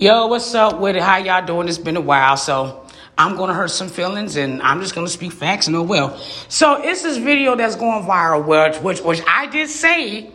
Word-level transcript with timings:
Yo, 0.00 0.28
what's 0.28 0.54
up 0.54 0.80
with 0.80 0.96
it? 0.96 1.02
How 1.02 1.18
y'all 1.18 1.44
doing? 1.44 1.68
It's 1.68 1.76
been 1.76 1.98
a 1.98 2.00
while, 2.00 2.38
so 2.38 2.86
I'm 3.18 3.36
gonna 3.36 3.52
hurt 3.52 3.70
some 3.70 3.88
feelings, 3.88 4.36
and 4.36 4.62
I'm 4.62 4.80
just 4.80 4.94
gonna 4.94 5.08
speak 5.08 5.30
facts 5.30 5.66
and 5.66 5.76
no 5.76 5.82
will. 5.82 6.16
So 6.48 6.82
it's 6.82 7.02
this 7.02 7.18
video 7.18 7.54
that's 7.54 7.76
going 7.76 8.06
viral, 8.06 8.46
which, 8.46 8.80
which 8.80 9.02
which 9.02 9.20
I 9.28 9.44
did 9.48 9.68
say 9.68 10.32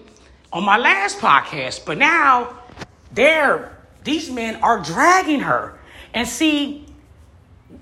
on 0.54 0.64
my 0.64 0.78
last 0.78 1.18
podcast, 1.18 1.84
but 1.84 1.98
now 1.98 2.60
they're 3.12 3.76
these 4.04 4.30
men 4.30 4.58
are 4.58 4.84
dragging 4.84 5.40
her, 5.40 5.80
and 6.14 6.28
see 6.28 6.86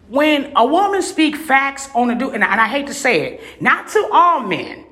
when 0.08 0.54
a 0.56 0.66
woman 0.66 1.02
speak 1.02 1.36
facts 1.36 1.90
on 1.94 2.10
a 2.12 2.16
dude, 2.18 2.34
and 2.34 2.46
I 2.46 2.70
hate 2.70 2.88
to 2.88 2.94
say 2.94 3.26
it, 3.26 3.62
not 3.62 3.90
to 3.90 4.10
all 4.10 4.40
men, 4.40 4.86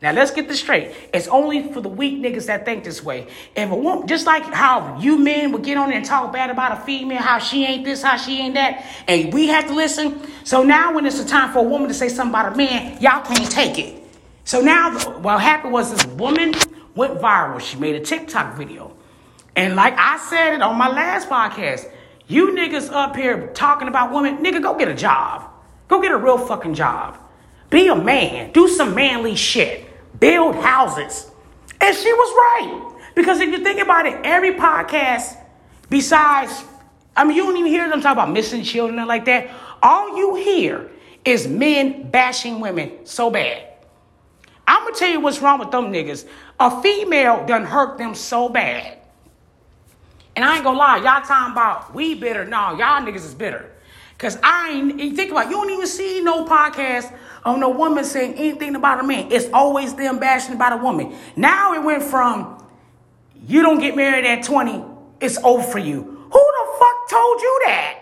now 0.00 0.12
let's 0.12 0.30
get 0.30 0.46
this 0.46 0.60
straight. 0.60 0.94
It's 1.12 1.26
only 1.26 1.72
for 1.72 1.80
the 1.80 1.88
weak 1.88 2.20
niggas 2.20 2.46
that 2.46 2.64
think 2.64 2.84
this 2.84 3.02
way. 3.02 3.26
If 3.56 3.70
a 3.70 3.74
woman, 3.74 4.06
just 4.06 4.26
like 4.26 4.44
how 4.44 4.96
you 5.00 5.18
men 5.18 5.50
would 5.50 5.64
get 5.64 5.76
on 5.76 5.88
there 5.88 5.98
and 5.98 6.06
talk 6.06 6.32
bad 6.32 6.50
about 6.50 6.70
a 6.70 6.76
female, 6.82 7.18
how 7.18 7.38
she 7.38 7.64
ain't 7.64 7.84
this, 7.84 8.02
how 8.02 8.16
she 8.16 8.38
ain't 8.38 8.54
that, 8.54 8.86
and 9.08 9.34
we 9.34 9.48
have 9.48 9.66
to 9.66 9.74
listen. 9.74 10.20
So 10.44 10.62
now 10.62 10.94
when 10.94 11.04
it's 11.04 11.18
a 11.18 11.26
time 11.26 11.52
for 11.52 11.58
a 11.58 11.62
woman 11.68 11.88
to 11.88 11.94
say 11.94 12.08
something 12.08 12.30
about 12.30 12.52
a 12.52 12.56
man, 12.56 13.00
y'all 13.02 13.24
can't 13.24 13.50
take 13.50 13.76
it. 13.78 14.00
So 14.44 14.60
now 14.60 14.96
what 15.18 15.40
happened 15.40 15.72
was 15.72 15.90
this 15.90 16.06
woman 16.14 16.54
went 16.94 17.18
viral. 17.18 17.60
She 17.60 17.76
made 17.76 17.96
a 17.96 18.00
TikTok 18.00 18.56
video. 18.56 18.96
And 19.56 19.74
like 19.74 19.94
I 19.98 20.18
said 20.18 20.54
it 20.54 20.62
on 20.62 20.78
my 20.78 20.88
last 20.88 21.28
podcast, 21.28 21.90
you 22.28 22.52
niggas 22.52 22.92
up 22.92 23.16
here 23.16 23.48
talking 23.48 23.88
about 23.88 24.12
women, 24.12 24.44
nigga, 24.44 24.62
go 24.62 24.78
get 24.78 24.86
a 24.86 24.94
job. 24.94 25.50
Go 25.88 26.00
get 26.00 26.12
a 26.12 26.16
real 26.16 26.38
fucking 26.38 26.74
job. 26.74 27.18
Be 27.68 27.88
a 27.88 27.96
man. 27.96 28.52
Do 28.52 28.68
some 28.68 28.94
manly 28.94 29.34
shit 29.34 29.87
build 30.20 30.56
houses. 30.56 31.30
And 31.80 31.96
she 31.96 32.12
was 32.12 32.34
right. 32.36 32.94
Because 33.14 33.40
if 33.40 33.50
you 33.50 33.62
think 33.62 33.80
about 33.80 34.06
it, 34.06 34.20
every 34.24 34.54
podcast, 34.54 35.36
besides, 35.90 36.64
I 37.16 37.24
mean, 37.24 37.36
you 37.36 37.44
don't 37.44 37.56
even 37.56 37.70
hear 37.70 37.88
them 37.88 38.00
talk 38.00 38.12
about 38.12 38.30
missing 38.30 38.62
children 38.62 38.98
and 38.98 39.08
like 39.08 39.24
that. 39.26 39.48
All 39.82 40.16
you 40.16 40.36
hear 40.36 40.90
is 41.24 41.46
men 41.46 42.10
bashing 42.10 42.60
women 42.60 43.04
so 43.04 43.30
bad. 43.30 43.64
I'm 44.66 44.84
gonna 44.84 44.96
tell 44.96 45.10
you 45.10 45.20
what's 45.20 45.40
wrong 45.40 45.58
with 45.58 45.70
them 45.70 45.92
niggas. 45.92 46.26
A 46.60 46.82
female 46.82 47.46
done 47.46 47.64
hurt 47.64 47.98
them 47.98 48.14
so 48.14 48.48
bad. 48.48 48.98
And 50.36 50.44
I 50.44 50.56
ain't 50.56 50.64
gonna 50.64 50.78
lie, 50.78 50.98
y'all 50.98 51.22
talking 51.22 51.52
about 51.52 51.94
we 51.94 52.14
bitter. 52.14 52.44
No, 52.44 52.76
y'all 52.76 53.02
niggas 53.02 53.24
is 53.24 53.34
bitter. 53.34 53.72
Cause 54.18 54.36
I 54.42 54.70
ain't 54.70 54.98
you 54.98 55.14
think 55.14 55.30
about 55.30 55.46
it, 55.46 55.50
you 55.50 55.56
don't 55.56 55.70
even 55.70 55.86
see 55.86 56.20
no 56.20 56.44
podcast 56.44 57.16
on 57.44 57.60
no 57.60 57.70
woman 57.70 58.04
saying 58.04 58.34
anything 58.34 58.74
about 58.74 58.98
a 58.98 59.04
man. 59.04 59.30
It's 59.30 59.48
always 59.52 59.94
them 59.94 60.18
bashing 60.18 60.56
about 60.56 60.72
a 60.72 60.82
woman. 60.82 61.16
Now 61.36 61.74
it 61.74 61.84
went 61.84 62.02
from 62.02 62.66
you 63.46 63.62
don't 63.62 63.78
get 63.80 63.94
married 63.94 64.24
at 64.24 64.42
20, 64.42 64.84
it's 65.20 65.38
over 65.38 65.62
for 65.62 65.78
you. 65.78 66.02
Who 66.02 66.30
the 66.30 66.78
fuck 66.78 67.08
told 67.08 67.40
you 67.40 67.60
that? 67.66 67.98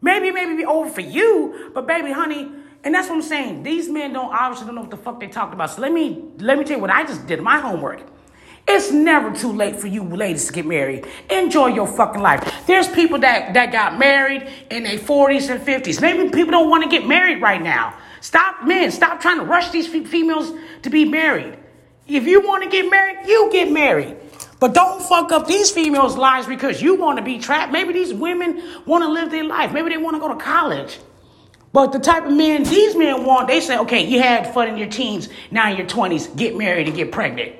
Maybe, 0.00 0.30
maybe 0.30 0.56
be 0.56 0.64
over 0.64 0.88
for 0.88 1.00
you, 1.00 1.72
but 1.74 1.88
baby, 1.88 2.12
honey, 2.12 2.48
and 2.84 2.94
that's 2.94 3.08
what 3.08 3.16
I'm 3.16 3.22
saying. 3.22 3.64
These 3.64 3.88
men 3.88 4.12
don't 4.12 4.32
obviously 4.32 4.66
don't 4.66 4.76
know 4.76 4.82
what 4.82 4.90
the 4.90 4.96
fuck 4.96 5.18
they 5.18 5.26
talked 5.26 5.52
about. 5.52 5.70
So 5.70 5.82
let 5.82 5.92
me 5.92 6.24
let 6.38 6.56
me 6.56 6.64
tell 6.64 6.76
you 6.76 6.80
what 6.80 6.90
I 6.90 7.04
just 7.04 7.26
did, 7.26 7.42
my 7.42 7.58
homework. 7.58 8.02
It's 8.70 8.92
never 8.92 9.34
too 9.34 9.50
late 9.50 9.76
for 9.76 9.86
you 9.86 10.04
ladies 10.04 10.46
to 10.48 10.52
get 10.52 10.66
married. 10.66 11.06
Enjoy 11.30 11.68
your 11.68 11.86
fucking 11.86 12.20
life. 12.20 12.66
There's 12.66 12.86
people 12.86 13.18
that, 13.20 13.54
that 13.54 13.72
got 13.72 13.98
married 13.98 14.46
in 14.70 14.82
their 14.82 14.98
40s 14.98 15.48
and 15.48 15.58
50s. 15.66 16.02
Maybe 16.02 16.28
people 16.28 16.50
don't 16.50 16.68
want 16.68 16.84
to 16.84 16.90
get 16.90 17.08
married 17.08 17.40
right 17.40 17.62
now. 17.62 17.94
Stop, 18.20 18.66
men, 18.66 18.90
stop 18.90 19.22
trying 19.22 19.38
to 19.38 19.44
rush 19.44 19.70
these 19.70 19.86
females 19.86 20.52
to 20.82 20.90
be 20.90 21.06
married. 21.06 21.56
If 22.06 22.26
you 22.26 22.46
want 22.46 22.62
to 22.62 22.68
get 22.68 22.90
married, 22.90 23.26
you 23.26 23.48
get 23.50 23.72
married. 23.72 24.16
But 24.60 24.74
don't 24.74 25.00
fuck 25.00 25.32
up 25.32 25.46
these 25.46 25.70
females' 25.70 26.18
lives 26.18 26.46
because 26.46 26.82
you 26.82 26.94
want 26.96 27.18
to 27.18 27.24
be 27.24 27.38
trapped. 27.38 27.72
Maybe 27.72 27.94
these 27.94 28.12
women 28.12 28.62
want 28.84 29.02
to 29.02 29.08
live 29.08 29.30
their 29.30 29.44
life. 29.44 29.72
Maybe 29.72 29.88
they 29.88 29.96
want 29.96 30.16
to 30.16 30.20
go 30.20 30.28
to 30.28 30.36
college. 30.36 30.98
But 31.72 31.92
the 31.92 31.98
type 31.98 32.26
of 32.26 32.32
men 32.32 32.64
these 32.64 32.94
men 32.96 33.24
want, 33.24 33.48
they 33.48 33.60
say, 33.60 33.78
okay, 33.78 34.04
you 34.04 34.20
had 34.20 34.52
fun 34.52 34.68
in 34.68 34.76
your 34.76 34.88
teens, 34.88 35.30
now 35.50 35.70
in 35.70 35.78
your 35.78 35.86
20s, 35.86 36.36
get 36.36 36.56
married 36.56 36.86
and 36.86 36.96
get 36.96 37.12
pregnant. 37.12 37.54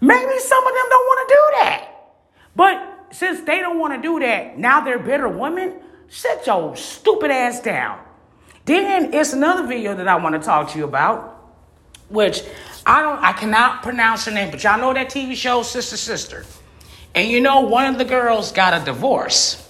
Maybe 0.00 0.38
some 0.38 0.66
of 0.66 0.72
them 0.72 0.84
don't 0.88 1.06
want 1.06 1.28
to 1.28 1.34
do 1.34 1.58
that. 1.58 1.88
But 2.54 3.14
since 3.14 3.40
they 3.42 3.58
don't 3.58 3.78
want 3.78 3.94
to 3.94 4.02
do 4.02 4.20
that, 4.20 4.58
now 4.58 4.80
they're 4.80 4.98
bitter 4.98 5.28
women, 5.28 5.80
sit 6.08 6.46
your 6.46 6.76
stupid 6.76 7.30
ass 7.30 7.60
down. 7.60 8.00
Then 8.64 9.14
it's 9.14 9.32
another 9.32 9.66
video 9.66 9.94
that 9.94 10.06
I 10.06 10.16
want 10.16 10.34
to 10.34 10.40
talk 10.40 10.70
to 10.72 10.78
you 10.78 10.84
about, 10.84 11.54
which 12.08 12.42
I 12.84 13.02
don't, 13.02 13.18
I 13.22 13.32
cannot 13.32 13.82
pronounce 13.82 14.24
her 14.26 14.30
name, 14.30 14.50
but 14.50 14.62
y'all 14.62 14.78
know 14.78 14.92
that 14.92 15.08
TV 15.08 15.34
show 15.34 15.62
Sister 15.62 15.96
Sister. 15.96 16.44
And 17.14 17.28
you 17.28 17.40
know, 17.40 17.60
one 17.60 17.86
of 17.86 17.98
the 17.98 18.04
girls 18.04 18.52
got 18.52 18.80
a 18.80 18.84
divorce. 18.84 19.64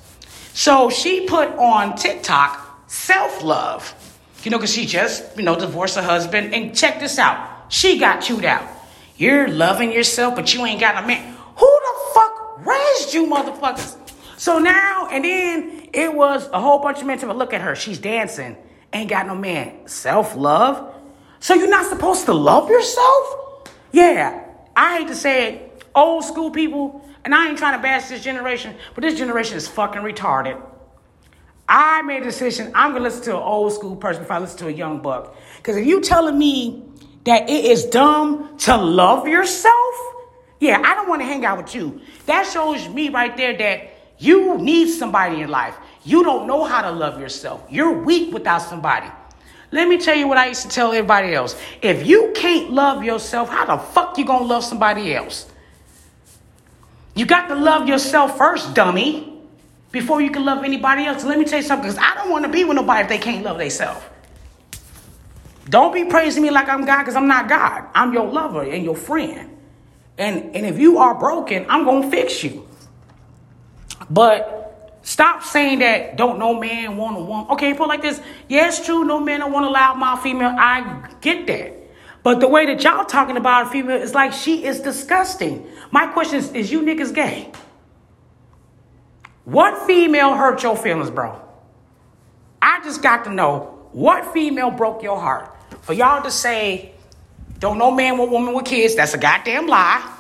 So 0.53 0.91
she 0.91 1.27
put 1.27 1.49
on 1.51 1.97
TikTok 1.97 2.91
self 2.91 3.43
love, 3.43 3.95
you 4.43 4.51
know, 4.51 4.59
because 4.59 4.73
she 4.73 4.85
just, 4.87 5.37
you 5.37 5.45
know, 5.45 5.59
divorced 5.59 5.97
her 5.97 6.03
husband. 6.03 6.53
And 6.53 6.77
check 6.77 6.99
this 6.99 7.19
out 7.19 7.59
she 7.69 7.99
got 7.99 8.21
chewed 8.21 8.45
out. 8.45 8.67
You're 9.19 9.49
loving 9.49 9.93
yourself, 9.93 10.37
but 10.37 10.55
you 10.55 10.65
ain't 10.65 10.81
got 10.81 11.03
a 11.03 11.07
man. 11.07 11.35
Who 11.57 11.67
the 11.67 12.15
fuck 12.15 12.67
raised 12.67 13.13
you, 13.13 13.27
motherfuckers? 13.27 13.97
So 14.39 14.61
now, 14.61 15.09
and 15.11 15.25
then 15.25 15.89
it 15.93 16.15
was 16.15 16.49
a 16.53 16.61
whole 16.61 16.79
bunch 16.79 17.01
of 17.01 17.07
men 17.07 17.19
to 17.19 17.33
look 17.33 17.53
at 17.53 17.61
her. 17.61 17.75
She's 17.75 17.99
dancing. 17.99 18.57
Ain't 18.93 19.11
got 19.11 19.27
no 19.27 19.35
man. 19.35 19.89
Self 19.89 20.37
love? 20.37 20.95
So 21.41 21.55
you're 21.55 21.69
not 21.69 21.87
supposed 21.87 22.27
to 22.27 22.33
love 22.33 22.71
yourself? 22.71 23.69
Yeah, 23.91 24.45
I 24.77 24.99
hate 24.99 25.09
to 25.09 25.17
say 25.17 25.53
it. 25.53 25.85
Old 25.97 26.25
school 26.25 26.53
people, 26.53 27.05
and 27.25 27.35
I 27.35 27.49
ain't 27.49 27.59
trying 27.59 27.77
to 27.77 27.83
bash 27.83 28.09
this 28.09 28.23
generation, 28.23 28.77
but 28.95 29.03
this 29.03 29.19
generation 29.19 29.57
is 29.57 29.67
fucking 29.67 30.03
retarded. 30.03 30.63
I 31.69 32.03
made 32.03 32.23
a 32.23 32.25
decision. 32.25 32.71
I'm 32.75 32.93
gonna 32.93 33.05
listen 33.05 33.25
to 33.25 33.37
an 33.37 33.43
old 33.43 33.73
school 33.73 33.97
person 33.97 34.23
if 34.23 34.31
I 34.31 34.39
listen 34.39 34.59
to 34.59 34.69
a 34.69 34.73
young 34.73 35.01
buck. 35.01 35.35
Because 35.57 35.77
if 35.77 35.87
you 35.87 36.01
telling 36.01 36.39
me 36.39 36.88
that 37.29 37.51
it 37.51 37.67
is 37.67 37.85
dumb 37.85 38.57
to 38.57 38.75
love 38.75 39.29
yourself, 39.29 39.95
yeah, 40.61 40.81
I 40.83 40.95
don't 40.95 41.11
want 41.11 41.21
to 41.21 41.27
hang 41.27 41.45
out 41.45 41.59
with 41.59 41.75
you. 41.75 42.01
That 42.25 42.47
shows 42.47 42.89
me 42.89 43.11
right 43.11 43.37
there 43.37 43.55
that 43.59 43.91
you 44.17 44.57
need 44.57 44.89
somebody 44.89 45.35
in 45.35 45.41
your 45.41 45.49
life. 45.49 45.77
You 46.05 46.25
don't 46.25 46.47
know 46.47 46.65
how 46.65 46.81
to 46.81 46.91
love 46.91 47.21
yourself. 47.21 47.63
You're 47.69 47.93
weak 47.93 48.33
without 48.33 48.63
somebody. 48.63 49.09
Let 49.73 49.89
me 49.89 49.99
tell 49.99 50.17
you 50.17 50.27
what 50.27 50.39
I 50.39 50.47
used 50.47 50.63
to 50.63 50.69
tell 50.71 50.89
everybody 50.89 51.35
else. 51.35 51.55
If 51.83 52.07
you 52.07 52.33
can't 52.35 52.73
love 52.73 53.05
yourself, 53.05 53.51
how 53.51 53.67
the 53.67 53.77
fuck 53.77 54.17
you 54.17 54.25
gonna 54.25 54.47
love 54.47 54.65
somebody 54.65 55.15
else? 55.15 55.47
You 57.15 57.27
got 57.27 57.49
to 57.49 57.57
love 57.57 57.87
yourself 57.87 58.39
first, 58.39 58.75
dummy, 58.75 59.39
before 59.93 60.23
you 60.23 60.31
can 60.31 60.47
love 60.47 60.65
anybody 60.65 61.05
else. 61.05 61.25
Let 61.25 61.39
me 61.39 61.45
tell 61.45 61.59
you 61.59 61.67
something, 61.67 61.91
because 61.91 62.03
I 62.03 62.15
don't 62.15 62.31
want 62.31 62.47
to 62.47 62.51
be 62.51 62.65
with 62.65 62.77
nobody 62.77 63.03
if 63.03 63.09
they 63.11 63.19
can't 63.19 63.45
love 63.45 63.59
themselves. 63.59 64.03
Don't 65.69 65.93
be 65.93 66.05
praising 66.05 66.43
me 66.43 66.51
like 66.51 66.69
I'm 66.69 66.85
God, 66.85 66.99
because 66.99 67.17
I'm 67.17 67.29
not 67.29 67.49
God. 67.49 67.85
I'm 67.95 68.13
your 68.13 68.27
lover 68.27 68.63
and 68.63 68.85
your 68.85 68.97
friend. 68.97 69.57
And, 70.17 70.57
and 70.57 70.67
if 70.67 70.79
you 70.79 70.99
are 70.99 71.15
broken, 71.15 71.67
I'm 71.69 71.85
gonna 71.85 72.11
fix 72.11 72.43
you. 72.43 72.67
But 74.11 74.59
Stop 75.09 75.43
saying 75.43 75.79
that 75.79 76.19
don't 76.19 76.39
no 76.39 76.53
man 76.53 76.99
want 76.99 77.17
a 77.17 77.21
woman. 77.21 77.47
Okay, 77.53 77.73
put 77.73 77.89
like 77.89 78.03
this. 78.03 78.21
Yes, 78.47 78.85
true, 78.85 79.05
no 79.05 79.19
man 79.19 79.41
don't 79.41 79.53
want 79.53 79.65
to 79.65 79.71
allow 79.71 79.95
my 79.95 80.21
female. 80.21 80.55
I 80.55 81.09
get 81.23 81.47
that. 81.47 81.73
But 82.23 82.41
the 82.41 82.49
way 82.49 82.67
that 82.67 82.83
y'all 82.83 83.07
talking 83.07 83.39
about 83.39 83.69
a 83.69 83.71
female 83.71 83.97
is 83.97 84.13
like 84.13 84.35
she 84.35 84.67
is 84.67 84.81
disgusting. 84.81 85.67
My 85.91 86.09
question 86.09 86.41
is, 86.41 86.53
is 86.53 86.71
you 86.71 86.83
niggas 86.83 87.15
gay? 87.15 87.51
What 89.47 89.87
female 89.87 90.35
hurt 90.35 90.63
your 90.63 90.77
feelings, 90.77 91.11
bro? 91.11 91.41
I 92.61 92.83
just 92.85 93.01
got 93.03 93.25
to 93.25 93.33
know 93.33 93.89
what 93.93 94.35
female 94.35 94.71
broke 94.71 95.03
your 95.03 95.19
heart. 95.19 95.57
For 95.83 95.93
y'all 95.93 96.23
to 96.23 96.31
say, 96.31 96.93
don't 97.59 97.79
no 97.79 97.91
man 97.91 98.19
want 98.19 98.31
woman 98.31 98.55
with 98.55 98.67
kids, 98.67 98.95
that's 98.95 99.15
a 99.15 99.19
goddamn 99.19 99.67
lie. 99.67 100.17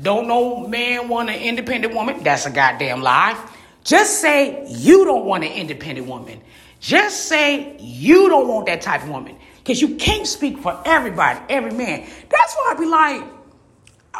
Don't 0.00 0.28
no 0.28 0.66
man 0.66 1.08
want 1.08 1.30
an 1.30 1.40
independent 1.40 1.94
woman, 1.94 2.22
that's 2.22 2.46
a 2.46 2.50
goddamn 2.50 3.02
lie. 3.02 3.38
Just 3.84 4.20
say 4.20 4.66
you 4.68 5.04
don't 5.04 5.24
want 5.24 5.44
an 5.44 5.52
independent 5.52 6.06
woman. 6.06 6.40
Just 6.80 7.26
say 7.26 7.76
you 7.80 8.28
don't 8.28 8.48
want 8.48 8.66
that 8.66 8.82
type 8.82 9.02
of 9.02 9.08
woman. 9.08 9.36
Because 9.58 9.80
you 9.80 9.96
can't 9.96 10.26
speak 10.26 10.58
for 10.58 10.80
everybody, 10.84 11.40
every 11.48 11.72
man. 11.72 12.06
That's 12.28 12.54
why 12.54 12.74
I 12.74 12.78
be 12.78 12.86
like, 12.86 13.24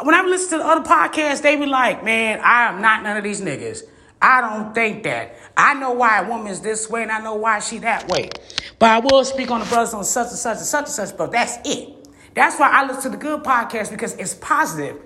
when 0.03 0.15
I 0.15 0.21
listen 0.23 0.51
to 0.51 0.63
the 0.63 0.69
other 0.69 0.87
podcasts, 0.87 1.41
they 1.41 1.55
be 1.55 1.65
like, 1.65 2.03
man, 2.03 2.39
I 2.43 2.69
am 2.69 2.81
not 2.81 3.03
none 3.03 3.17
of 3.17 3.23
these 3.23 3.41
niggas. 3.41 3.83
I 4.21 4.41
don't 4.41 4.73
think 4.73 5.03
that. 5.03 5.37
I 5.57 5.73
know 5.73 5.91
why 5.91 6.19
a 6.19 6.29
woman's 6.29 6.61
this 6.61 6.87
way 6.87 7.01
and 7.01 7.11
I 7.11 7.19
know 7.19 7.33
why 7.33 7.59
she 7.59 7.79
that 7.79 8.07
way. 8.07 8.29
But 8.77 8.91
I 8.91 8.99
will 8.99 9.25
speak 9.25 9.49
on 9.49 9.59
the 9.59 9.65
brothers 9.65 9.93
on 9.95 10.03
such 10.03 10.27
and 10.29 10.37
such 10.37 10.57
and 10.57 10.65
such 10.65 10.85
and 10.85 10.93
such, 10.93 11.17
but 11.17 11.31
that's 11.31 11.57
it. 11.65 11.95
That's 12.35 12.59
why 12.59 12.69
I 12.69 12.85
listen 12.85 13.11
to 13.11 13.17
the 13.17 13.17
good 13.17 13.43
podcast 13.43 13.89
because 13.89 14.13
it's 14.13 14.35
positive. 14.35 15.01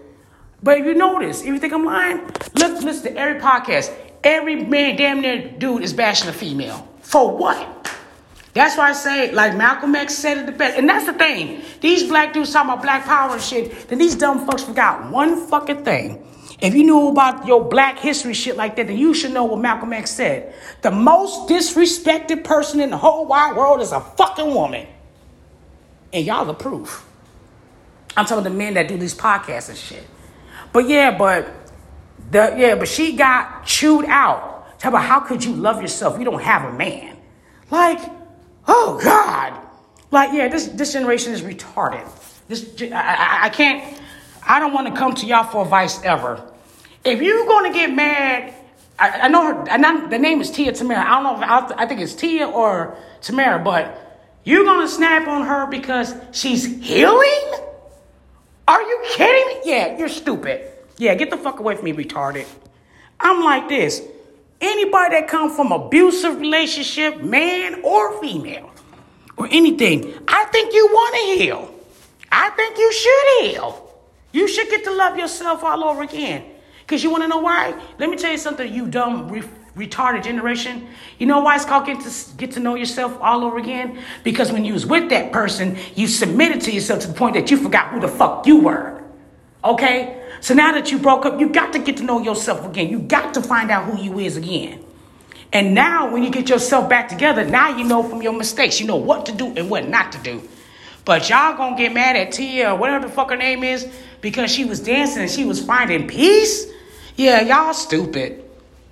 But 0.61 0.79
if 0.79 0.85
you 0.85 0.93
notice, 0.93 1.41
if 1.41 1.47
you 1.47 1.57
think 1.57 1.71
I'm 1.71 1.85
lying, 1.85 2.17
look, 2.55 2.83
listen 2.83 3.13
to 3.13 3.17
every 3.17 3.39
podcast. 3.39 3.93
Every 4.23 4.55
man, 4.65 4.97
damn 4.97 5.21
near 5.21 5.51
dude, 5.57 5.81
is 5.81 5.93
bashing 5.93 6.27
a 6.27 6.33
female. 6.33 6.87
For 7.01 7.35
what? 7.35 7.89
That's 8.53 8.77
why 8.77 8.89
I 8.89 8.93
say, 8.93 9.31
like 9.31 9.55
Malcolm 9.55 9.95
X 9.95 10.13
said 10.15 10.37
it 10.37 10.45
the 10.45 10.51
best. 10.51 10.77
And 10.77 10.87
that's 10.87 11.05
the 11.05 11.13
thing. 11.13 11.63
These 11.79 12.09
black 12.09 12.33
dudes 12.33 12.51
talking 12.51 12.71
about 12.71 12.83
black 12.83 13.05
power 13.05 13.33
and 13.33 13.41
shit, 13.41 13.87
then 13.87 13.97
these 13.97 14.15
dumb 14.15 14.45
fucks 14.45 14.65
forgot 14.65 15.09
one 15.09 15.47
fucking 15.47 15.85
thing. 15.85 16.27
If 16.61 16.75
you 16.75 16.83
knew 16.83 17.07
about 17.07 17.47
your 17.47 17.63
black 17.63 17.97
history 17.97 18.35
shit 18.35 18.55
like 18.55 18.75
that, 18.75 18.85
then 18.85 18.97
you 18.97 19.15
should 19.15 19.31
know 19.33 19.45
what 19.45 19.59
Malcolm 19.59 19.91
X 19.93 20.11
said. 20.11 20.53
The 20.83 20.91
most 20.91 21.49
disrespected 21.49 22.43
person 22.43 22.79
in 22.79 22.91
the 22.91 22.97
whole 22.97 23.25
wide 23.25 23.57
world 23.57 23.81
is 23.81 23.91
a 23.91 23.99
fucking 23.99 24.53
woman. 24.53 24.85
And 26.13 26.23
y'all 26.23 26.45
the 26.45 26.53
proof. 26.53 27.07
I'm 28.15 28.25
talking 28.25 28.43
the 28.43 28.51
men 28.51 28.75
that 28.75 28.87
do 28.87 28.97
these 28.97 29.15
podcasts 29.15 29.69
and 29.69 29.77
shit. 29.77 30.05
But 30.71 30.87
yeah, 30.87 31.17
but 31.17 31.47
the 32.29 32.53
yeah, 32.57 32.75
but 32.75 32.87
she 32.87 33.15
got 33.15 33.65
chewed 33.65 34.05
out. 34.05 34.79
Talk 34.79 34.89
about 34.89 35.05
how 35.05 35.19
could 35.19 35.43
you 35.43 35.53
love 35.53 35.81
yourself? 35.81 36.19
You 36.19 36.25
don't 36.25 36.41
have 36.41 36.71
a 36.71 36.77
man. 36.77 37.17
Like, 37.71 37.99
oh 38.67 38.99
God. 39.03 39.59
Like, 40.11 40.33
yeah, 40.33 40.47
this 40.47 40.67
this 40.67 40.93
generation 40.93 41.33
is 41.33 41.41
retarded. 41.41 42.07
This 42.47 42.69
I, 42.81 42.95
I, 42.95 43.39
I 43.45 43.49
can't. 43.49 43.99
I 44.45 44.59
don't 44.59 44.73
want 44.73 44.87
to 44.87 44.93
come 44.93 45.15
to 45.15 45.25
y'all 45.25 45.45
for 45.45 45.63
advice 45.63 46.03
ever. 46.03 46.50
If 47.03 47.21
you're 47.21 47.45
to 47.71 47.73
get 47.73 47.93
mad, 47.93 48.53
I, 48.99 49.21
I 49.21 49.27
know 49.27 49.45
her. 49.45 49.69
I 49.69 49.77
know, 49.77 50.07
the 50.07 50.19
name 50.19 50.41
is 50.41 50.51
Tia 50.51 50.71
Tamera. 50.71 50.97
I 50.97 51.21
don't 51.21 51.23
know 51.23 51.35
if 51.35 51.71
I, 51.71 51.83
I 51.83 51.85
think 51.87 52.01
it's 52.01 52.13
Tia 52.13 52.47
or 52.47 52.95
Tamera, 53.21 53.63
but 53.63 54.11
you're 54.43 54.63
to 54.81 54.87
snap 54.87 55.27
on 55.27 55.45
her 55.45 55.65
because 55.67 56.13
she's 56.31 56.65
healing. 56.65 57.53
Are 58.67 58.81
you 58.81 59.03
kidding 59.09 59.47
me? 59.47 59.61
Yeah, 59.65 59.97
you're 59.97 60.09
stupid. 60.09 60.71
Yeah, 60.97 61.15
get 61.15 61.31
the 61.31 61.37
fuck 61.37 61.59
away 61.59 61.75
from 61.75 61.85
me, 61.85 61.93
retarded. 61.93 62.47
I'm 63.19 63.43
like 63.43 63.67
this. 63.67 64.01
Anybody 64.59 65.15
that 65.15 65.27
come 65.27 65.49
from 65.49 65.71
abusive 65.71 66.39
relationship, 66.39 67.23
man 67.23 67.81
or 67.83 68.21
female, 68.21 68.69
or 69.37 69.47
anything, 69.49 70.13
I 70.27 70.45
think 70.45 70.73
you 70.73 70.85
want 70.87 71.15
to 71.15 71.43
heal. 71.43 71.73
I 72.31 72.49
think 72.51 72.77
you 72.77 72.93
should 72.93 73.51
heal. 73.51 73.91
You 74.31 74.47
should 74.47 74.69
get 74.69 74.83
to 74.83 74.91
love 74.91 75.17
yourself 75.17 75.63
all 75.63 75.83
over 75.83 76.03
again. 76.03 76.45
Because 76.91 77.05
you 77.05 77.09
want 77.09 77.23
to 77.23 77.29
know 77.29 77.37
why? 77.37 77.73
Let 77.99 78.09
me 78.09 78.17
tell 78.17 78.33
you 78.33 78.37
something, 78.37 78.73
you 78.73 78.85
dumb, 78.85 79.29
re- 79.29 79.43
retarded 79.77 80.25
generation. 80.25 80.89
You 81.19 81.25
know 81.25 81.39
why 81.39 81.55
it's 81.55 81.63
called 81.63 81.85
get 81.85 82.01
to, 82.01 82.35
get 82.35 82.51
to 82.51 82.59
know 82.59 82.75
yourself 82.75 83.17
all 83.21 83.45
over 83.45 83.57
again? 83.57 84.03
Because 84.25 84.51
when 84.51 84.65
you 84.65 84.73
was 84.73 84.85
with 84.85 85.07
that 85.11 85.31
person, 85.31 85.77
you 85.95 86.09
submitted 86.09 86.59
to 86.63 86.71
yourself 86.73 86.99
to 87.03 87.07
the 87.07 87.13
point 87.13 87.35
that 87.35 87.49
you 87.49 87.55
forgot 87.55 87.93
who 87.93 88.01
the 88.01 88.09
fuck 88.09 88.45
you 88.45 88.59
were. 88.59 89.01
Okay? 89.63 90.21
So 90.41 90.53
now 90.53 90.73
that 90.73 90.91
you 90.91 90.99
broke 90.99 91.25
up, 91.25 91.39
you 91.39 91.47
got 91.47 91.71
to 91.71 91.79
get 91.79 91.95
to 91.95 92.03
know 92.03 92.21
yourself 92.21 92.65
again. 92.65 92.89
You 92.89 92.99
got 92.99 93.35
to 93.35 93.41
find 93.41 93.71
out 93.71 93.85
who 93.85 94.03
you 94.03 94.19
is 94.19 94.35
again. 94.35 94.83
And 95.53 95.73
now 95.73 96.11
when 96.11 96.23
you 96.23 96.29
get 96.29 96.49
yourself 96.49 96.89
back 96.89 97.07
together, 97.07 97.45
now 97.45 97.69
you 97.77 97.85
know 97.85 98.03
from 98.03 98.21
your 98.21 98.33
mistakes. 98.33 98.81
You 98.81 98.87
know 98.87 98.97
what 98.97 99.27
to 99.27 99.31
do 99.31 99.53
and 99.55 99.69
what 99.69 99.87
not 99.87 100.11
to 100.11 100.17
do. 100.17 100.41
But 101.05 101.29
y'all 101.29 101.55
gonna 101.55 101.77
get 101.77 101.93
mad 101.93 102.17
at 102.17 102.33
Tia 102.33 102.73
or 102.73 102.77
whatever 102.77 103.07
the 103.07 103.13
fuck 103.13 103.29
her 103.29 103.37
name 103.37 103.63
is 103.63 103.87
because 104.19 104.51
she 104.51 104.65
was 104.65 104.81
dancing 104.81 105.21
and 105.21 105.31
she 105.31 105.45
was 105.45 105.63
finding 105.63 106.05
peace? 106.05 106.69
Yeah, 107.15 107.41
y'all 107.41 107.73
stupid. 107.73 108.43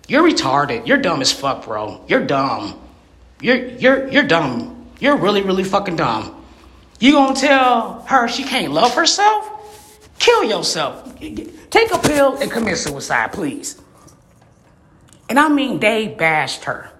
You're 0.07 0.23
retarded. 0.23 0.87
You're 0.87 0.97
dumb 0.97 1.21
as 1.21 1.31
fuck, 1.31 1.65
bro. 1.65 2.03
You're 2.07 2.25
dumb. 2.25 2.79
You're 3.41 3.67
you're 3.67 4.07
you're 4.09 4.27
dumb. 4.27 4.87
You're 4.99 5.17
really, 5.17 5.41
really 5.41 5.63
fucking 5.63 5.95
dumb. 5.95 6.35
You 6.99 7.13
gonna 7.13 7.35
tell 7.35 8.01
her 8.07 8.27
she 8.27 8.43
can't 8.43 8.73
love 8.73 8.93
herself? 8.93 9.55
Kill 10.19 10.43
yourself. 10.43 11.17
Take 11.19 11.93
a 11.93 11.99
pill 11.99 12.37
and 12.37 12.51
commit 12.51 12.77
suicide, 12.77 13.31
please. 13.31 13.79
And 15.29 15.39
I 15.39 15.47
mean, 15.47 15.79
they 15.79 16.07
bashed 16.07 16.65
her. 16.65 16.91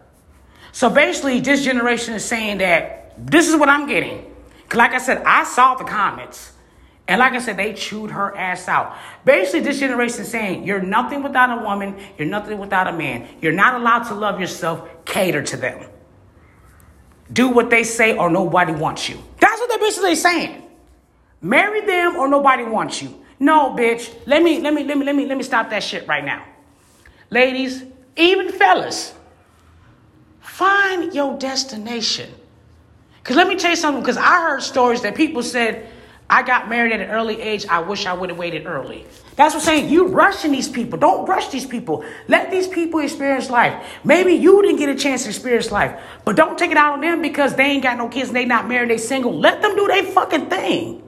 So 0.71 0.89
basically, 0.89 1.42
this 1.42 1.66
generation 1.66 2.13
is 2.13 2.24
saying 2.24 2.60
that 2.60 3.13
this 3.18 3.50
is 3.50 3.56
what 3.56 3.68
I'm 3.68 3.88
getting. 3.88 4.25
Like 4.74 4.94
I 4.94 5.00
said, 5.00 5.24
I 5.25 5.44
saw 5.44 5.75
the 5.75 5.83
comments. 5.83 6.54
And 7.09 7.17
like 7.17 7.33
I 7.33 7.39
said, 7.39 7.57
they 7.57 7.73
chewed 7.73 8.11
her 8.11 8.38
ass 8.38 8.67
out. 8.67 8.95
Basically, 9.25 9.61
this 9.61 9.79
generation 9.79 10.23
saying 10.23 10.63
you're 10.63 10.79
nothing 10.79 11.23
without 11.23 11.59
a 11.59 11.63
woman, 11.63 11.95
you're 12.19 12.27
nothing 12.27 12.59
without 12.59 12.88
a 12.88 12.94
man. 12.94 13.27
You're 13.41 13.51
not 13.51 13.73
allowed 13.73 14.03
to 14.09 14.13
love 14.13 14.39
yourself, 14.39 14.88
cater 15.06 15.41
to 15.41 15.57
them. 15.57 15.89
Do 17.33 17.50
what 17.50 17.71
they 17.71 17.83
say 17.83 18.15
or 18.15 18.29
nobody 18.29 18.73
wants 18.73 19.09
you. 19.09 19.17
That's 19.39 19.59
what 19.59 19.69
they're 19.69 19.79
basically 19.79 20.13
saying. 20.13 20.61
Marry 21.41 21.81
them 21.81 22.15
or 22.15 22.27
nobody 22.27 22.63
wants 22.63 23.01
you. 23.01 23.25
No, 23.39 23.71
bitch. 23.71 24.15
Let 24.27 24.44
me 24.44 24.61
let 24.61 24.75
me 24.75 24.83
let 24.83 24.95
me 24.95 25.03
let 25.03 25.15
me 25.15 25.25
let 25.25 25.35
me 25.35 25.44
stop 25.44 25.71
that 25.71 25.81
shit 25.81 26.07
right 26.07 26.23
now. 26.23 26.45
Ladies, 27.31 27.85
even 28.17 28.51
fellas, 28.51 29.15
find 30.41 31.11
your 31.15 31.39
destination. 31.39 32.29
Cause 33.23 33.35
let 33.35 33.47
me 33.47 33.56
tell 33.56 33.71
you 33.71 33.77
something, 33.77 34.01
because 34.03 34.17
I 34.17 34.41
heard 34.41 34.61
stories 34.61 35.01
that 35.01 35.15
people 35.15 35.41
said, 35.41 35.89
I 36.30 36.44
got 36.44 36.70
married 36.70 36.92
at 36.92 37.00
an 37.00 37.10
early 37.10 37.42
age, 37.42 37.66
I 37.68 37.80
wish 37.80 38.06
I 38.06 38.14
would 38.14 38.30
have 38.30 38.38
waited 38.38 38.68
early. 38.68 39.06
That's 39.36 39.56
what 39.56 39.62
I'm 39.62 39.66
saying. 39.66 39.90
You 39.90 40.08
rushing 40.08 40.52
these 40.52 40.70
people. 40.70 41.00
Don't 41.00 41.28
rush 41.28 41.48
these 41.48 41.66
people. 41.66 42.04
Let 42.28 42.52
these 42.52 42.68
people 42.68 43.00
experience 43.00 43.50
life. 43.50 44.00
Maybe 44.04 44.34
you 44.34 44.62
didn't 44.62 44.78
get 44.78 44.90
a 44.90 44.96
chance 44.96 45.24
to 45.24 45.30
experience 45.30 45.72
life, 45.72 46.00
but 46.26 46.36
don't 46.36 46.60
take 46.60 46.72
it 46.72 46.78
out 46.78 46.94
on 46.94 47.02
them 47.02 47.22
because 47.22 47.56
they 47.56 47.64
ain't 47.64 47.84
got 47.84 47.98
no 47.98 48.10
kids 48.10 48.30
and 48.30 48.36
they 48.36 48.46
not 48.46 48.68
married, 48.68 48.90
they 48.90 48.98
single. 48.98 49.34
Let 49.34 49.62
them 49.62 49.76
do 49.76 49.88
their 49.88 50.04
fucking 50.04 50.50
thing. 50.50 51.02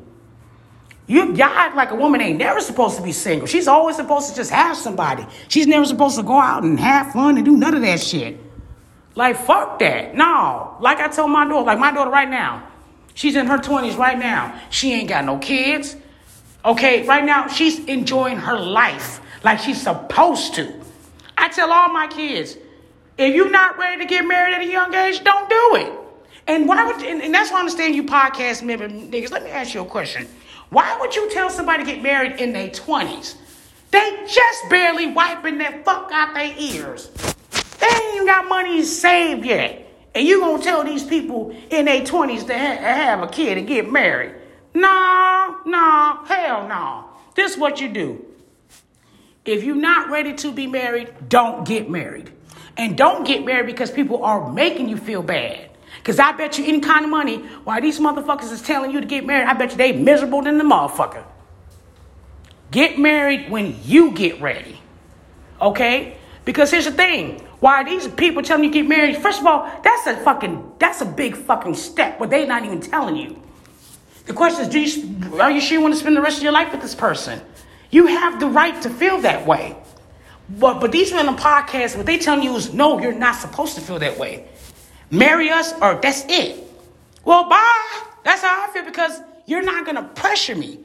You 1.07 1.33
y'all 1.33 1.43
act 1.43 1.75
like 1.75 1.91
a 1.91 1.95
woman 1.95 2.21
ain't 2.21 2.39
never 2.39 2.61
supposed 2.61 2.95
to 2.95 3.03
be 3.03 3.11
single. 3.11 3.45
She's 3.45 3.67
always 3.67 3.97
supposed 3.97 4.29
to 4.29 4.35
just 4.35 4.49
have 4.49 4.77
somebody. 4.77 5.27
She's 5.49 5.67
never 5.67 5.85
supposed 5.85 6.15
to 6.15 6.23
go 6.23 6.39
out 6.39 6.63
and 6.63 6.79
have 6.79 7.11
fun 7.11 7.35
and 7.35 7.45
do 7.45 7.57
none 7.57 7.75
of 7.75 7.81
that 7.81 7.99
shit. 7.99 8.39
Like 9.15 9.35
fuck 9.35 9.77
that. 9.79 10.15
No. 10.15 10.77
Like 10.79 10.99
I 10.99 11.09
told 11.09 11.31
my 11.31 11.45
daughter, 11.45 11.65
like 11.65 11.79
my 11.79 11.91
daughter 11.91 12.09
right 12.09 12.29
now, 12.29 12.70
she's 13.21 13.35
in 13.35 13.45
her 13.45 13.59
20s 13.59 13.97
right 13.97 14.17
now. 14.17 14.59
She 14.71 14.93
ain't 14.93 15.07
got 15.07 15.25
no 15.25 15.37
kids. 15.37 15.95
Okay, 16.65 17.05
right 17.05 17.23
now 17.23 17.47
she's 17.47 17.77
enjoying 17.85 18.37
her 18.37 18.59
life 18.59 19.21
like 19.43 19.59
she's 19.59 19.79
supposed 19.79 20.55
to. 20.55 20.73
I 21.37 21.49
tell 21.49 21.71
all 21.71 21.89
my 21.89 22.07
kids, 22.07 22.57
if 23.19 23.35
you're 23.35 23.51
not 23.51 23.77
ready 23.77 24.01
to 24.01 24.07
get 24.07 24.25
married 24.25 24.55
at 24.55 24.61
a 24.61 24.65
young 24.65 24.93
age, 24.95 25.23
don't 25.23 25.47
do 25.47 25.75
it. 25.75 25.93
And 26.47 26.67
why 26.67 26.83
would 26.83 27.03
and, 27.05 27.21
and 27.21 27.33
that's 27.33 27.51
why 27.51 27.57
I 27.57 27.59
understand 27.59 27.95
you 27.95 28.03
podcast 28.03 28.63
member 28.63 28.89
niggas. 28.89 29.29
Let 29.29 29.43
me 29.43 29.51
ask 29.51 29.75
you 29.75 29.81
a 29.81 29.85
question. 29.85 30.27
Why 30.69 30.97
would 30.99 31.15
you 31.15 31.29
tell 31.31 31.51
somebody 31.51 31.83
to 31.83 31.91
get 31.91 32.01
married 32.01 32.39
in 32.41 32.53
their 32.53 32.69
20s? 32.69 33.35
They 33.91 34.25
just 34.27 34.69
barely 34.69 35.07
wiping 35.07 35.59
that 35.59 35.85
fuck 35.85 36.09
out 36.11 36.33
their 36.33 36.55
ears. 36.57 37.09
They 37.79 37.87
ain't 37.87 38.15
even 38.15 38.25
got 38.25 38.47
money 38.47 38.81
saved 38.83 39.45
yet. 39.45 39.80
And 40.13 40.27
you 40.27 40.41
gonna 40.41 40.61
tell 40.61 40.83
these 40.83 41.03
people 41.03 41.55
in 41.69 41.85
their 41.85 42.01
20s 42.01 42.45
to 42.47 42.57
ha- 42.57 42.77
have 42.77 43.21
a 43.21 43.27
kid 43.27 43.57
and 43.57 43.67
get 43.67 43.91
married? 43.91 44.35
No, 44.73 45.57
no, 45.65 46.19
hell 46.25 46.67
no. 46.67 47.05
This 47.35 47.53
is 47.53 47.57
what 47.57 47.79
you 47.79 47.89
do. 47.89 48.25
If 49.45 49.63
you're 49.63 49.75
not 49.75 50.09
ready 50.09 50.33
to 50.33 50.51
be 50.51 50.67
married, 50.67 51.13
don't 51.29 51.65
get 51.65 51.89
married. 51.89 52.31
And 52.77 52.97
don't 52.97 53.25
get 53.25 53.43
married 53.45 53.65
because 53.65 53.91
people 53.91 54.23
are 54.23 54.51
making 54.51 54.89
you 54.89 54.97
feel 54.97 55.23
bad. 55.23 55.69
Because 55.97 56.19
I 56.19 56.31
bet 56.31 56.57
you 56.57 56.65
any 56.65 56.79
kind 56.79 57.05
of 57.05 57.11
money, 57.11 57.37
why 57.63 57.79
these 57.79 57.99
motherfuckers 57.99 58.51
is 58.51 58.61
telling 58.61 58.91
you 58.91 59.01
to 59.01 59.07
get 59.07 59.25
married, 59.25 59.47
I 59.47 59.53
bet 59.53 59.71
you 59.71 59.77
they 59.77 59.91
miserable 59.91 60.41
than 60.41 60.57
the 60.57 60.63
motherfucker. 60.63 61.23
Get 62.71 62.97
married 62.97 63.51
when 63.51 63.77
you 63.83 64.11
get 64.11 64.41
ready. 64.41 64.79
Okay? 65.61 66.17
Because 66.45 66.71
here's 66.71 66.85
the 66.85 66.91
thing. 66.91 67.45
Why 67.61 67.83
these 67.83 68.07
people 68.07 68.41
telling 68.41 68.65
you 68.65 68.71
to 68.71 68.73
get 68.79 68.87
married, 68.87 69.17
first 69.17 69.39
of 69.39 69.45
all, 69.45 69.71
that's 69.83 70.07
a 70.07 70.17
fucking, 70.17 70.73
that's 70.79 70.99
a 71.01 71.05
big 71.05 71.37
fucking 71.37 71.75
step 71.75 72.17
But 72.17 72.31
they're 72.31 72.47
not 72.47 72.65
even 72.65 72.81
telling 72.81 73.15
you. 73.15 73.39
The 74.25 74.33
question 74.33 74.63
is, 74.63 74.67
do 74.67 74.79
you, 74.79 75.39
are 75.39 75.51
you 75.51 75.61
sure 75.61 75.77
you 75.77 75.81
want 75.81 75.93
to 75.93 75.99
spend 75.99 76.17
the 76.17 76.21
rest 76.21 76.37
of 76.37 76.43
your 76.43 76.51
life 76.51 76.71
with 76.71 76.81
this 76.81 76.95
person? 76.95 77.39
You 77.91 78.07
have 78.07 78.39
the 78.39 78.47
right 78.47 78.81
to 78.81 78.89
feel 78.89 79.19
that 79.21 79.45
way. 79.45 79.75
But, 80.49 80.79
but 80.79 80.91
these 80.91 81.13
men 81.13 81.27
on 81.29 81.37
podcasts, 81.37 81.95
what 81.95 82.07
they 82.07 82.17
telling 82.17 82.43
you 82.43 82.55
is, 82.55 82.73
no, 82.73 82.99
you're 82.99 83.13
not 83.13 83.35
supposed 83.35 83.75
to 83.75 83.81
feel 83.81 83.99
that 83.99 84.17
way 84.17 84.47
marry 85.11 85.49
us 85.49 85.73
or 85.81 85.95
that's 85.95 86.25
it. 86.29 86.57
Well, 87.23 87.47
bye. 87.47 88.01
That's 88.23 88.41
how 88.41 88.67
I 88.67 88.71
feel 88.71 88.85
because 88.85 89.19
you're 89.45 89.61
not 89.61 89.85
to 89.85 90.03
pressure 90.19 90.55
me. 90.55 90.79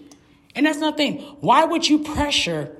And 0.54 0.66
that's 0.66 0.78
another 0.78 0.96
thing. 0.96 1.20
Why 1.40 1.64
would 1.64 1.88
you 1.88 2.00
pressure 2.00 2.76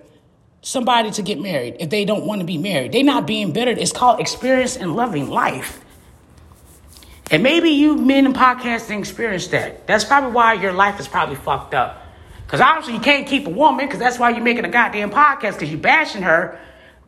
somebody 0.66 1.12
to 1.12 1.22
get 1.22 1.40
married 1.40 1.76
if 1.78 1.90
they 1.90 2.04
don't 2.04 2.26
want 2.26 2.40
to 2.40 2.44
be 2.44 2.58
married? 2.58 2.90
They're 2.90 3.04
not 3.04 3.24
being 3.24 3.52
better. 3.52 3.70
It's 3.70 3.92
called 3.92 4.18
experience 4.18 4.76
and 4.76 4.96
loving 4.96 5.30
life. 5.30 5.80
And 7.30 7.42
maybe 7.42 7.70
you 7.70 7.96
men 7.96 8.26
in 8.26 8.32
podcasting 8.32 8.98
experienced 8.98 9.52
that. 9.52 9.86
That's 9.86 10.04
probably 10.04 10.32
why 10.32 10.54
your 10.54 10.72
life 10.72 10.98
is 10.98 11.06
probably 11.06 11.36
fucked 11.36 11.72
up. 11.72 12.02
Because 12.44 12.60
obviously 12.60 12.94
you 12.94 13.00
can't 13.00 13.28
keep 13.28 13.46
a 13.46 13.50
woman 13.50 13.86
because 13.86 14.00
that's 14.00 14.18
why 14.18 14.30
you're 14.30 14.42
making 14.42 14.64
a 14.64 14.68
goddamn 14.68 15.10
podcast 15.10 15.52
because 15.52 15.70
you're 15.70 15.78
bashing 15.78 16.22
her. 16.22 16.58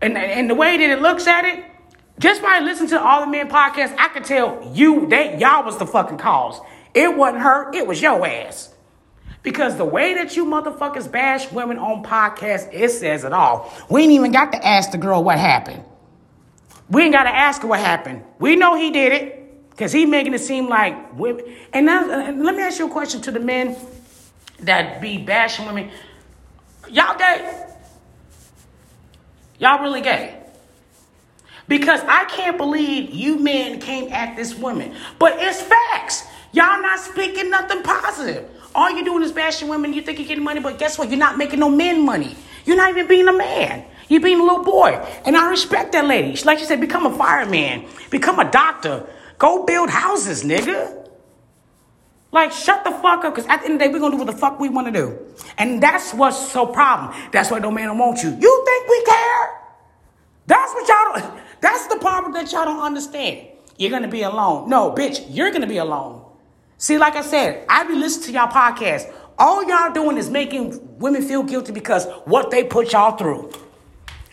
And, 0.01 0.17
and 0.17 0.49
the 0.49 0.55
way 0.55 0.77
that 0.77 0.91
it 0.91 1.03
looks 1.03 1.27
at 1.27 1.45
it, 1.45 1.65
just 2.21 2.41
by 2.43 2.61
listening 2.61 2.91
to 2.91 3.01
all 3.01 3.21
the 3.21 3.27
men 3.27 3.49
podcasts, 3.49 3.95
I 3.99 4.09
could 4.09 4.25
tell 4.25 4.71
you 4.73 5.09
that 5.09 5.41
y'all 5.41 5.65
was 5.65 5.79
the 5.79 5.87
fucking 5.87 6.19
cause. 6.19 6.61
It 6.95 7.17
wasn't 7.17 7.43
her, 7.43 7.73
it 7.73 7.87
was 7.87 8.01
your 8.01 8.25
ass. 8.25 8.73
Because 9.49 9.79
the 9.79 9.85
way 9.87 10.13
that 10.13 10.37
you 10.37 10.45
motherfuckers 10.45 11.11
bash 11.11 11.51
women 11.53 11.79
on 11.79 12.05
podcasts, 12.05 12.69
it 12.71 12.91
says 12.91 13.25
it 13.25 13.33
all. 13.33 13.73
We 13.89 14.03
ain't 14.03 14.13
even 14.13 14.31
got 14.31 14.53
to 14.53 14.63
ask 14.63 14.91
the 14.91 14.99
girl 14.99 15.25
what 15.25 15.39
happened. 15.39 15.83
We 16.91 17.05
ain't 17.05 17.15
got 17.15 17.23
to 17.23 17.35
ask 17.35 17.63
her 17.63 17.69
what 17.69 17.81
happened. 17.81 18.25
We 18.39 18.57
know 18.57 18.77
he 18.77 18.91
did 18.91 19.11
it 19.11 19.71
because 19.71 19.91
he 19.91 20.05
making 20.05 20.35
it 20.35 20.41
seem 20.41 20.69
like 20.69 21.17
women. 21.17 21.47
And 21.73 21.87
now, 21.87 22.11
and 22.11 22.45
let 22.45 22.57
me 22.57 22.63
ask 22.63 22.79
you 22.79 22.89
a 22.89 22.91
question 22.91 23.23
to 23.23 23.31
the 23.31 23.41
men 23.41 23.75
that 24.61 25.01
be 25.01 25.17
bashing 25.17 25.65
women. 25.65 25.93
Y'all 26.91 27.17
gay? 27.17 27.69
Y'all 29.59 29.81
really 29.83 30.03
gay. 30.03 30.43
Because 31.69 32.03
I 32.07 32.27
can't 32.27 32.59
believe 32.59 33.15
you 33.15 33.39
men 33.39 33.81
came 33.81 34.13
at 34.13 34.37
this 34.37 34.55
woman. 34.55 34.95
But 35.19 35.37
it's 35.39 35.63
facts. 35.63 36.27
Y'all 36.53 36.83
not 36.83 37.01
speaking 37.01 37.49
nothing 37.49 37.83
positive. 37.83 38.51
All 38.75 38.91
you're 38.91 39.05
doing 39.05 39.23
is 39.23 39.33
bashing 39.33 39.69
women. 39.69 39.93
You 39.93 40.03
think 40.03 40.19
you're 40.19 40.29
getting 40.29 40.45
money, 40.45 40.61
but 40.61 40.79
guess 40.79 40.99
what? 40.99 41.11
You're 41.11 41.19
not 41.19 41.39
making 41.39 41.61
no 41.61 41.71
men 41.71 42.05
money. 42.05 42.37
You're 42.65 42.77
not 42.77 42.91
even 42.91 43.07
being 43.09 43.29
a 43.29 43.33
man. 43.33 43.85
You're 44.09 44.21
being 44.21 44.41
a 44.41 44.43
little 44.43 44.65
boy. 44.65 44.91
And 45.25 45.37
I 45.37 45.49
respect 45.51 45.93
that 45.93 46.07
lady. 46.07 46.39
Like 46.45 46.59
she 46.59 46.65
said, 46.65 46.81
become 46.81 47.07
a 47.07 47.17
fireman, 47.17 47.87
become 48.11 48.39
a 48.39 48.51
doctor, 48.51 49.07
go 49.39 49.65
build 49.65 49.91
houses, 49.91 50.45
nigga. 50.45 50.95
Like, 52.31 52.53
shut 52.53 52.85
the 52.85 52.91
fuck 52.91 53.25
up, 53.25 53.35
because 53.35 53.49
at 53.49 53.61
the 53.61 53.65
end 53.67 53.75
of 53.75 53.79
the 53.81 53.87
day, 53.87 53.93
we're 53.93 54.01
gonna 54.01 54.13
do 54.13 54.19
what 54.19 54.27
the 54.27 54.37
fuck 54.37 54.61
we 54.61 54.69
wanna 54.69 54.93
do. 54.93 55.19
And 55.57 55.83
that's 55.83 56.13
what's 56.13 56.51
so 56.51 56.67
problem. 56.67 57.19
That's 57.33 57.51
why 57.51 57.59
no 57.59 57.71
man 57.71 57.89
don't 57.89 57.99
want 57.99 58.23
you. 58.23 58.31
You 58.31 58.65
think 58.67 58.89
we 58.89 59.05
care? 59.05 59.61
That's 60.47 60.73
what 60.75 60.89
y'all 60.89 61.21
don't, 61.21 61.41
that's 61.61 61.87
the 61.87 61.97
problem 61.97 62.33
that 62.35 62.53
y'all 62.53 62.67
don't 62.67 62.83
understand. 62.83 63.49
You're 63.79 63.91
gonna 63.91 64.09
be 64.09 64.23
alone. 64.23 64.69
No, 64.69 64.93
bitch, 64.93 65.25
you're 65.31 65.51
gonna 65.51 65.67
be 65.67 65.79
alone. 65.79 66.18
See, 66.79 66.97
like 66.97 67.17
I 67.17 67.23
said, 67.23 67.65
I 67.69 67.85
be 67.85 67.95
listening 67.97 68.27
to 68.27 68.33
y'all 68.33 68.49
podcast. 68.49 69.13
All 69.37 69.69
y'all 69.69 69.93
doing 69.93 70.17
is 70.17 70.31
making 70.31 70.99
women 70.99 71.23
feel 71.23 71.43
guilty 71.43 71.73
because 71.73 72.07
what 72.25 72.53
they 72.53 72.65
put 72.65 72.93
y'all 72.93 73.17
through. 73.17 73.53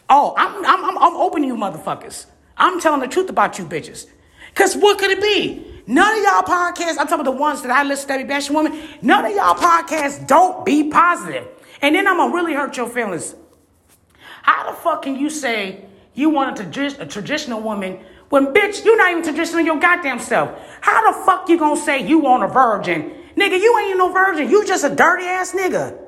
Oh, 0.09 0.35
I'm, 0.37 0.63
I'm, 0.63 0.85
I'm, 0.85 0.97
I'm 0.97 1.15
open 1.17 1.41
to 1.41 1.47
you 1.47 1.55
motherfuckers. 1.55 2.27
I'm 2.55 2.79
telling 2.79 3.01
the 3.01 3.07
truth 3.07 3.31
about 3.31 3.57
you 3.57 3.65
bitches. 3.65 4.05
Because 4.49 4.77
what 4.77 4.99
could 4.99 5.09
it 5.09 5.21
be? 5.21 5.81
None 5.87 6.17
of 6.17 6.23
y'all 6.23 6.43
podcasts, 6.43 6.97
I'm 6.99 7.07
talking 7.07 7.21
about 7.21 7.25
the 7.25 7.31
ones 7.31 7.63
that 7.63 7.71
I 7.71 7.83
listen 7.83 8.07
to, 8.09 8.17
be 8.19 8.23
bashing 8.23 8.55
women, 8.55 8.79
none 9.01 9.25
of 9.25 9.31
y'all 9.31 9.55
podcasts 9.55 10.25
don't 10.25 10.65
be 10.65 10.89
positive. 10.89 11.47
And 11.81 11.95
then 11.95 12.07
I'm 12.07 12.17
going 12.17 12.31
to 12.31 12.35
really 12.35 12.53
hurt 12.53 12.77
your 12.77 12.89
feelings. 12.89 13.35
How 14.43 14.71
the 14.71 14.77
fuck 14.77 15.01
can 15.01 15.15
you 15.15 15.29
say 15.29 15.85
you 16.13 16.29
want 16.29 16.59
a, 16.59 17.01
a 17.01 17.05
traditional 17.05 17.61
woman 17.61 17.99
when, 18.29 18.48
bitch, 18.48 18.84
you're 18.84 18.98
not 18.98 19.12
even 19.12 19.24
traditional 19.24 19.62
your 19.62 19.79
goddamn 19.79 20.20
self? 20.20 20.58
How 20.82 21.12
the 21.12 21.25
fuck 21.25 21.48
you 21.50 21.58
to 21.58 21.77
say 21.77 22.05
you 22.05 22.20
want 22.20 22.44
a 22.44 22.48
virgin? 22.48 23.12
Nigga, 23.36 23.60
you 23.60 23.77
ain't 23.79 23.98
no 23.98 24.12
virgin. 24.12 24.50
You 24.50 24.65
just 24.65 24.84
a 24.84 24.94
dirty 24.94 25.25
ass 25.25 25.53
nigga. 25.53 26.00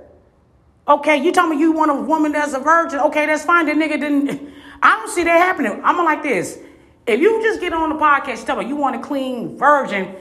Okay, 0.88 1.18
you 1.18 1.32
tell 1.32 1.48
me 1.48 1.60
you 1.60 1.74
want 1.74 1.92
a 1.92 1.96
woman 1.96 2.32
that's 2.32 2.54
a 2.54 2.60
virgin. 2.60 3.00
Okay, 3.00 3.26
that's 3.26 3.44
fine. 3.44 3.66
That 3.66 3.76
nigga 3.76 4.00
didn't. 4.00 4.54
I 4.82 4.96
don't 4.96 5.10
see 5.10 5.24
that 5.24 5.38
happening. 5.38 5.74
I'm 5.84 5.96
gonna 5.96 6.04
like 6.04 6.24
this. 6.24 6.58
If 7.06 7.20
you 7.20 7.42
just 7.44 7.60
get 7.60 7.74
on 7.74 7.90
the 7.90 7.96
podcast, 7.96 8.46
tell 8.46 8.58
me 8.58 8.68
you 8.68 8.76
want 8.76 8.96
a 8.96 9.00
clean 9.00 9.58
virgin, 9.58 10.16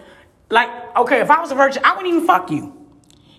like, 0.50 0.96
okay, 0.96 1.20
if 1.20 1.30
I 1.30 1.40
was 1.40 1.50
a 1.50 1.54
virgin, 1.54 1.82
I 1.84 1.96
wouldn't 1.96 2.12
even 2.12 2.26
fuck 2.26 2.50
you. 2.50 2.72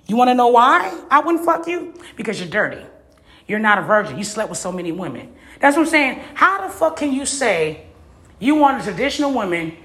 You 0.07 0.15
want 0.15 0.29
to 0.29 0.35
know 0.35 0.47
why 0.47 1.01
I 1.11 1.19
wouldn't 1.19 1.43
fuck 1.43 1.67
you? 1.67 1.93
Because 2.15 2.39
you're 2.39 2.49
dirty. 2.49 2.85
You're 3.47 3.59
not 3.59 3.77
a 3.77 3.81
virgin. 3.81 4.17
You 4.17 4.23
slept 4.23 4.49
with 4.49 4.59
so 4.59 4.71
many 4.71 4.91
women. 4.91 5.33
That's 5.59 5.75
what 5.75 5.83
I'm 5.83 5.89
saying. 5.89 6.21
How 6.33 6.65
the 6.65 6.73
fuck 6.73 6.97
can 6.97 7.13
you 7.13 7.25
say 7.25 7.86
you 8.39 8.55
want 8.55 8.81
a 8.81 8.83
traditional 8.83 9.33
woman, 9.33 9.75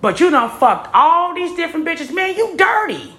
but 0.00 0.20
you 0.20 0.30
done 0.30 0.50
fucked 0.58 0.90
all 0.94 1.34
these 1.34 1.56
different 1.56 1.86
bitches? 1.86 2.14
Man, 2.14 2.36
you 2.36 2.56
dirty. 2.56 3.14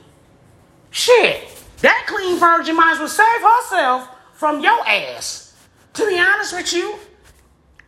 Shit. 0.91 1.48
That 1.81 2.05
clean 2.07 2.39
virgin 2.39 2.75
might 2.75 2.93
as 2.93 3.00
well 3.00 3.07
save 3.07 3.41
herself 3.41 4.09
from 4.33 4.62
your 4.62 4.86
ass. 4.88 5.55
To 5.93 6.07
be 6.07 6.17
honest 6.19 6.53
with 6.53 6.74
you. 6.74 6.95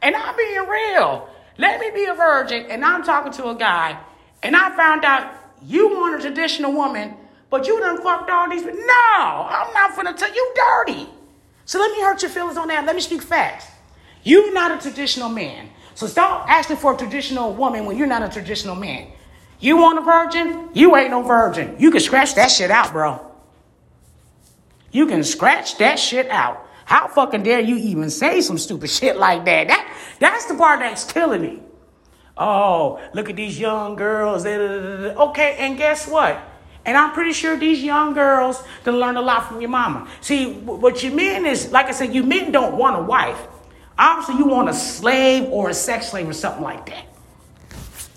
And 0.02 0.16
I'm 0.16 0.36
being 0.36 0.68
real. 0.68 1.30
Let 1.58 1.80
me 1.80 1.92
be 1.92 2.06
a 2.06 2.16
virgin, 2.16 2.66
and 2.70 2.84
I'm 2.84 3.04
talking 3.04 3.32
to 3.34 3.50
a 3.50 3.56
guy, 3.56 4.00
and 4.42 4.56
I 4.56 4.76
found 4.76 5.06
out 5.06 5.32
you 5.62 5.90
want 5.90 6.16
a 6.16 6.22
traditional 6.22 6.74
woman, 6.74 7.14
but 7.50 7.68
you 7.68 7.80
done 7.80 8.02
fucked 8.02 8.32
all 8.32 8.50
these. 8.50 8.64
No, 8.64 8.68
I'm 8.74 9.72
not 9.74 9.96
gonna 9.96 10.14
tell 10.14 10.34
you 10.34 10.54
dirty. 10.56 11.08
So 11.66 11.78
let 11.80 11.92
me 11.92 12.02
hurt 12.02 12.22
your 12.24 12.32
feelings 12.32 12.58
on 12.58 12.70
that. 12.70 12.86
Let 12.86 12.96
me 12.96 13.02
speak 13.02 13.22
fast. 13.22 13.70
You're 14.24 14.52
not 14.54 14.72
a 14.72 14.82
traditional 14.82 15.30
man. 15.30 15.70
So 15.96 16.08
stop 16.08 16.50
asking 16.50 16.78
for 16.78 16.94
a 16.94 16.98
traditional 16.98 17.54
woman 17.54 17.86
when 17.86 17.98
you're 17.98 18.08
not 18.08 18.24
a 18.24 18.30
traditional 18.30 18.76
man. 18.76 19.12
You 19.60 19.78
want 19.78 20.00
a 20.00 20.02
virgin? 20.02 20.70
You 20.74 20.96
ain't 20.96 21.12
no 21.12 21.22
virgin. 21.22 21.76
You 21.78 21.92
can 21.92 22.00
scratch 22.00 22.36
that 22.36 22.50
shit 22.50 22.72
out, 22.72 22.92
bro. 22.92 23.20
You 24.92 25.06
can 25.06 25.24
scratch 25.24 25.78
that 25.78 26.00
shit 26.00 26.30
out. 26.30 26.68
How 26.86 27.08
fucking 27.08 27.44
dare 27.44 27.60
you 27.60 27.78
even 27.78 28.10
say 28.10 28.42
some 28.42 28.58
stupid 28.58 28.90
shit 28.90 29.18
like 29.18 29.46
that? 29.46 29.68
That 29.68 29.98
that's 30.20 30.46
the 30.46 30.56
part 30.56 30.80
that's 30.80 31.10
killing 31.10 31.42
me. 31.42 31.62
Oh, 32.38 33.00
look 33.14 33.30
at 33.30 33.36
these 33.36 33.60
young 33.60 33.96
girls. 33.96 34.46
Okay, 34.46 35.56
and 35.60 35.78
guess 35.78 36.08
what? 36.08 36.42
And 36.84 36.98
I'm 36.98 37.12
pretty 37.14 37.34
sure 37.34 37.56
these 37.56 37.84
young 37.84 38.14
girls 38.16 38.64
can 38.84 38.96
learn 38.98 39.16
a 39.16 39.22
lot 39.22 39.48
from 39.48 39.62
your 39.62 39.70
mama. 39.70 40.10
See, 40.22 40.54
what 40.54 41.04
you 41.04 41.12
mean 41.12 41.46
is, 41.46 41.72
like 41.72 41.86
I 41.86 41.92
said, 41.92 42.14
you 42.16 42.24
men 42.24 42.52
don't 42.52 42.76
want 42.76 42.98
a 42.98 43.04
wife. 43.04 43.40
Obviously, 43.98 44.36
you 44.36 44.46
want 44.46 44.70
a 44.70 44.74
slave 44.74 45.50
or 45.50 45.70
a 45.70 45.74
sex 45.74 46.10
slave 46.10 46.28
or 46.28 46.34
something 46.34 46.64
like 46.64 46.86
that. 46.88 47.06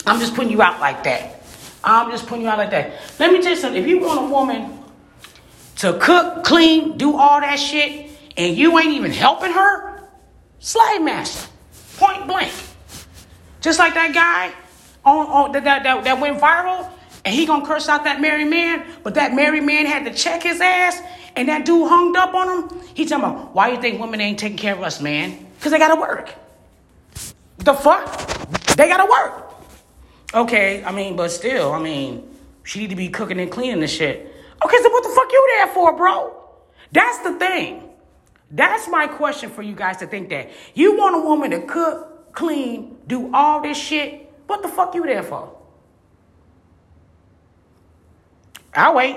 I'm 0.07 0.21
just 0.21 0.35
putting 0.35 0.50
you 0.50 0.62
out 0.62 0.81
like 0.81 1.04
that. 1.04 1.43
I'm 1.83 2.11
just 2.11 2.26
putting 2.26 2.45
you 2.45 2.49
out 2.49 2.59
like 2.59 2.71
that. 2.71 3.00
Let 3.19 3.33
me 3.33 3.40
tell 3.40 3.50
you 3.50 3.57
something. 3.57 3.81
If 3.83 3.88
you 3.88 4.00
want 4.00 4.21
a 4.23 4.33
woman 4.33 4.78
to 5.76 5.99
cook, 5.99 6.45
clean, 6.45 6.97
do 6.97 7.16
all 7.16 7.40
that 7.40 7.57
shit, 7.57 8.11
and 8.37 8.57
you 8.57 8.78
ain't 8.78 8.93
even 8.93 9.11
helping 9.11 9.52
her, 9.52 10.09
slave 10.59 11.02
master, 11.02 11.50
point 11.97 12.26
blank. 12.26 12.52
Just 13.61 13.78
like 13.78 13.95
that 13.95 14.14
guy 14.14 14.52
on, 15.04 15.26
on 15.26 15.52
that, 15.52 15.64
that, 15.64 16.04
that 16.04 16.21
went 16.21 16.40
viral, 16.40 16.90
and 17.25 17.35
he 17.35 17.47
gonna 17.47 17.66
curse 17.66 17.88
out 17.88 18.04
that 18.04 18.21
married 18.21 18.49
man, 18.49 18.87
but 19.02 19.14
that 19.14 19.35
married 19.35 19.64
man 19.64 19.87
had 19.87 20.04
to 20.04 20.14
check 20.14 20.43
his 20.43 20.61
ass, 20.61 21.00
and 21.37 21.49
that 21.49 21.64
dude 21.64 21.88
hung 21.88 22.16
up 22.16 22.35
on 22.35 22.71
him. 22.71 22.81
He 22.95 23.07
talking 23.07 23.25
about, 23.25 23.54
why 23.54 23.73
you 23.73 23.81
think 23.81 24.00
women 24.00 24.21
ain't 24.21 24.38
taking 24.38 24.59
care 24.59 24.75
of 24.75 24.83
us, 24.83 25.00
man? 25.00 25.44
Because 25.64 25.73
they 25.73 25.78
gotta 25.78 25.99
work. 25.99 26.35
The 27.56 27.73
fuck? 27.73 28.04
They 28.76 28.87
gotta 28.87 29.11
work. 29.11 29.54
Okay, 30.35 30.85
I 30.85 30.92
mean, 30.92 31.16
but 31.16 31.30
still, 31.30 31.73
I 31.73 31.80
mean, 31.80 32.28
she 32.64 32.80
need 32.80 32.90
to 32.90 32.97
be 32.97 33.09
cooking 33.09 33.40
and 33.40 33.50
cleaning 33.50 33.80
the 33.80 33.87
shit. 33.87 34.30
Okay, 34.62 34.76
so 34.83 34.90
what 34.90 35.02
the 35.02 35.09
fuck 35.09 35.33
you 35.33 35.54
there 35.56 35.68
for, 35.68 35.97
bro? 35.97 36.37
That's 36.92 37.16
the 37.21 37.38
thing. 37.38 37.88
That's 38.50 38.88
my 38.88 39.06
question 39.06 39.49
for 39.49 39.62
you 39.62 39.75
guys 39.75 39.97
to 39.99 40.06
think 40.06 40.28
that. 40.28 40.50
You 40.75 40.99
want 40.99 41.16
a 41.16 41.21
woman 41.21 41.52
to 41.52 41.62
cook, 41.62 42.35
clean, 42.35 42.99
do 43.06 43.30
all 43.33 43.62
this 43.62 43.78
shit. 43.78 44.30
What 44.47 44.61
the 44.61 44.68
fuck 44.68 44.94
you 44.94 45.06
there 45.06 45.23
for? 45.23 45.50
I'll 48.75 48.97
wait. 48.97 49.16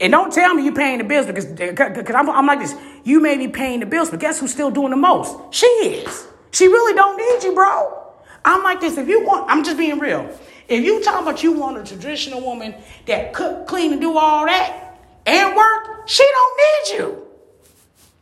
And 0.00 0.12
don't 0.12 0.32
tell 0.32 0.54
me 0.54 0.64
you're 0.64 0.74
paying 0.74 0.98
the 0.98 1.04
bills 1.04 1.26
because 1.26 1.44
because 1.44 2.14
I'm, 2.14 2.30
I'm 2.30 2.46
like 2.46 2.60
this. 2.60 2.74
You 3.04 3.20
may 3.20 3.36
be 3.36 3.48
paying 3.48 3.80
the 3.80 3.86
bills, 3.86 4.10
but 4.10 4.18
guess 4.18 4.40
who's 4.40 4.52
still 4.52 4.70
doing 4.70 4.90
the 4.90 4.96
most? 4.96 5.36
She 5.50 5.66
is. 5.66 6.26
She 6.52 6.66
really 6.66 6.94
don't 6.94 7.16
need 7.16 7.44
you, 7.46 7.54
bro. 7.54 7.98
I'm 8.44 8.62
like 8.62 8.80
this. 8.80 8.96
If 8.96 9.08
you 9.08 9.24
want, 9.24 9.50
I'm 9.50 9.62
just 9.62 9.76
being 9.76 9.98
real. 9.98 10.30
If 10.68 10.84
you 10.84 11.02
talking 11.02 11.26
about 11.26 11.42
you 11.42 11.52
want 11.52 11.76
a 11.76 11.84
traditional 11.84 12.40
woman 12.40 12.74
that 13.06 13.34
cook, 13.34 13.66
clean, 13.66 13.92
and 13.92 14.00
do 14.00 14.16
all 14.16 14.46
that 14.46 14.98
and 15.26 15.54
work, 15.54 16.08
she 16.08 16.24
don't 16.24 16.56
need 16.56 16.98
you. 16.98 17.26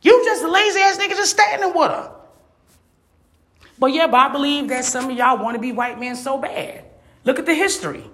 You 0.02 0.24
just 0.24 0.42
a 0.42 0.50
lazy 0.50 0.80
ass 0.80 0.98
nigga 0.98 1.10
just 1.10 1.32
standing 1.32 1.72
with 1.74 1.90
her. 1.90 2.12
But 3.78 3.92
yeah, 3.92 4.08
but 4.08 4.16
I 4.16 4.28
believe 4.30 4.68
that 4.68 4.84
some 4.84 5.10
of 5.10 5.16
y'all 5.16 5.42
want 5.42 5.54
to 5.54 5.60
be 5.60 5.72
white 5.72 6.00
men 6.00 6.16
so 6.16 6.38
bad. 6.38 6.84
Look 7.24 7.38
at 7.38 7.46
the 7.46 7.54
history. 7.54 8.04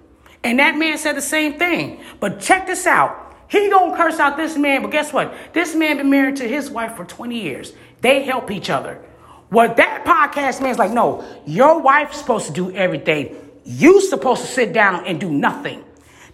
And 0.43 0.59
that 0.59 0.77
man 0.77 0.97
said 0.97 1.15
the 1.15 1.21
same 1.21 1.57
thing. 1.57 2.01
But 2.19 2.39
check 2.39 2.67
this 2.67 2.85
out. 2.85 3.24
He 3.47 3.69
gonna 3.69 3.95
curse 3.95 4.19
out 4.19 4.37
this 4.37 4.57
man, 4.57 4.81
but 4.81 4.91
guess 4.91 5.13
what? 5.13 5.33
This 5.53 5.75
man 5.75 5.97
been 5.97 6.09
married 6.09 6.37
to 6.37 6.47
his 6.47 6.69
wife 6.69 6.95
for 6.95 7.05
20 7.05 7.39
years. 7.39 7.73
They 8.01 8.23
help 8.23 8.51
each 8.51 8.69
other. 8.69 9.03
What 9.49 9.77
that 9.77 10.03
podcast 10.05 10.61
man's 10.61 10.79
like, 10.79 10.91
no, 10.91 11.23
your 11.45 11.79
wife's 11.79 12.17
supposed 12.17 12.47
to 12.47 12.51
do 12.51 12.71
everything. 12.71 13.35
You 13.63 14.01
supposed 14.01 14.41
to 14.41 14.47
sit 14.47 14.73
down 14.73 15.05
and 15.05 15.19
do 15.19 15.29
nothing. 15.29 15.83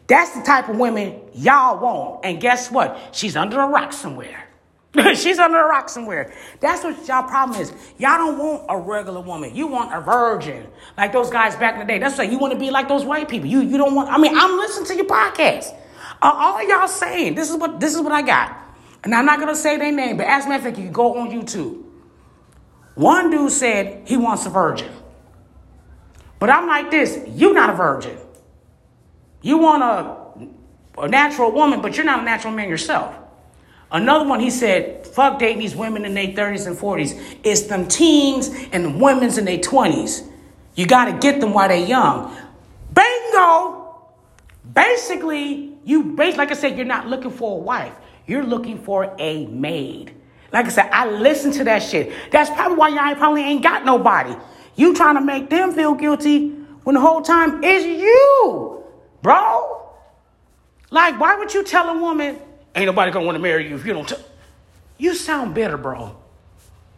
That's 0.07 0.31
the 0.31 0.41
type 0.41 0.69
of 0.69 0.77
women 0.77 1.21
y'all 1.33 1.79
want. 1.79 2.25
And 2.25 2.41
guess 2.41 2.71
what? 2.71 2.97
She's 3.13 3.35
under 3.35 3.59
a 3.59 3.67
rock 3.67 3.93
somewhere. 3.93 4.47
She's 5.15 5.39
under 5.39 5.57
a 5.57 5.65
rock 5.67 5.87
somewhere. 5.87 6.33
That's 6.59 6.83
what 6.83 7.07
y'all 7.07 7.23
problem 7.23 7.61
is. 7.61 7.71
Y'all 7.97 8.17
don't 8.17 8.37
want 8.37 8.65
a 8.67 8.77
regular 8.77 9.21
woman. 9.21 9.55
You 9.55 9.67
want 9.67 9.93
a 9.93 10.01
virgin. 10.01 10.67
Like 10.97 11.13
those 11.13 11.29
guys 11.29 11.55
back 11.55 11.75
in 11.75 11.79
the 11.79 11.85
day. 11.85 11.99
That's 11.99 12.17
why 12.17 12.25
you 12.25 12.37
want 12.37 12.53
to 12.53 12.59
be 12.59 12.71
like 12.71 12.89
those 12.89 13.05
white 13.05 13.29
people. 13.29 13.47
You 13.47 13.61
you 13.61 13.77
don't 13.77 13.95
want 13.95 14.09
I 14.09 14.17
mean, 14.17 14.37
I'm 14.37 14.57
listening 14.57 14.87
to 14.87 14.95
your 14.95 15.05
podcast. 15.05 15.77
All 16.21 16.67
y'all 16.67 16.87
saying, 16.87 17.35
this 17.35 17.49
is 17.49 17.57
what 17.57 17.79
this 17.79 17.95
is 17.95 18.01
what 18.01 18.11
I 18.11 18.21
got. 18.21 18.57
And 19.03 19.15
I'm 19.15 19.25
not 19.25 19.39
gonna 19.39 19.55
say 19.55 19.77
their 19.77 19.91
name, 19.91 20.17
but 20.17 20.27
as 20.27 20.45
a 20.45 20.49
matter 20.49 20.59
of 20.59 20.63
fact, 20.65 20.77
you 20.77 20.83
can 20.85 20.93
go 20.93 21.17
on 21.17 21.31
YouTube. 21.31 21.83
One 22.95 23.31
dude 23.31 23.51
said 23.51 24.07
he 24.07 24.17
wants 24.17 24.45
a 24.45 24.49
virgin. 24.49 24.91
But 26.39 26.49
I'm 26.49 26.67
like 26.67 26.91
this, 26.91 27.19
you 27.27 27.53
not 27.53 27.69
a 27.69 27.73
virgin. 27.73 28.17
You 29.41 29.57
want 29.57 29.83
a, 29.83 31.01
a 31.01 31.07
natural 31.07 31.51
woman, 31.51 31.81
but 31.81 31.95
you're 31.95 32.05
not 32.05 32.19
a 32.19 32.23
natural 32.23 32.53
man 32.53 32.69
yourself. 32.69 33.15
Another 33.91 34.27
one, 34.27 34.39
he 34.39 34.49
said, 34.49 35.05
fuck 35.05 35.37
dating 35.37 35.59
these 35.59 35.75
women 35.75 36.05
in 36.05 36.13
their 36.13 36.27
30s 36.27 36.65
and 36.65 36.77
40s. 36.77 37.37
It's 37.43 37.63
them 37.63 37.87
teens 37.87 38.49
and 38.71 38.85
the 38.85 38.89
women's 38.89 39.37
in 39.37 39.45
their 39.45 39.57
20s. 39.57 40.27
You 40.75 40.87
got 40.87 41.05
to 41.05 41.13
get 41.13 41.41
them 41.41 41.53
while 41.53 41.67
they're 41.67 41.85
young. 41.85 42.35
Bingo! 42.93 43.99
Basically, 44.73 45.70
you, 45.83 46.03
basically 46.15 46.37
like 46.37 46.51
I 46.51 46.55
said, 46.55 46.77
you're 46.77 46.85
not 46.85 47.07
looking 47.07 47.31
for 47.31 47.59
a 47.59 47.61
wife. 47.61 47.93
You're 48.27 48.43
looking 48.43 48.77
for 48.77 49.15
a 49.19 49.45
maid. 49.47 50.15
Like 50.53 50.65
I 50.65 50.69
said, 50.69 50.89
I 50.91 51.09
listen 51.09 51.51
to 51.53 51.63
that 51.65 51.79
shit. 51.79 52.11
That's 52.31 52.49
probably 52.49 52.77
why 52.77 52.89
y'all 52.89 53.15
probably 53.15 53.43
ain't 53.43 53.63
got 53.63 53.85
nobody. 53.85 54.35
You 54.75 54.93
trying 54.93 55.15
to 55.15 55.21
make 55.21 55.49
them 55.49 55.73
feel 55.73 55.95
guilty 55.95 56.49
when 56.83 56.95
the 56.95 57.01
whole 57.01 57.21
time 57.21 57.63
is 57.63 57.85
you, 57.85 58.83
bro. 59.21 59.89
Like, 60.89 61.19
why 61.19 61.37
would 61.37 61.53
you 61.53 61.63
tell 61.63 61.89
a 61.89 61.99
woman, 61.99 62.37
ain't 62.75 62.85
nobody 62.85 63.11
gonna 63.11 63.25
wanna 63.25 63.39
marry 63.39 63.67
you 63.69 63.75
if 63.75 63.85
you 63.85 63.93
don't? 63.93 64.11
You 64.97 65.15
sound 65.15 65.55
bitter, 65.55 65.77
bro. 65.77 66.15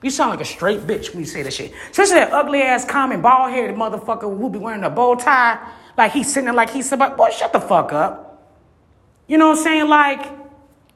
You 0.01 0.09
sound 0.09 0.31
like 0.31 0.41
a 0.41 0.45
straight 0.45 0.81
bitch 0.81 1.11
when 1.11 1.19
you 1.19 1.25
say 1.25 1.43
that 1.43 1.53
shit. 1.53 1.73
Especially 1.89 2.15
that 2.15 2.33
ugly 2.33 2.61
ass, 2.61 2.83
common, 2.83 3.21
bald 3.21 3.51
headed 3.51 3.75
motherfucker 3.75 4.37
who 4.37 4.49
be 4.49 4.59
wearing 4.59 4.83
a 4.83 4.89
bow 4.89 5.15
tie, 5.15 5.59
like 5.97 6.11
he's 6.11 6.27
sitting 6.27 6.45
there 6.45 6.53
like 6.53 6.71
he's 6.71 6.89
somebody. 6.89 7.15
Boy, 7.15 7.29
shut 7.29 7.53
the 7.53 7.61
fuck 7.61 7.93
up. 7.93 8.32
You 9.27 9.37
know 9.37 9.49
what 9.49 9.57
I'm 9.57 9.63
saying? 9.63 9.87
Like, 9.87 10.31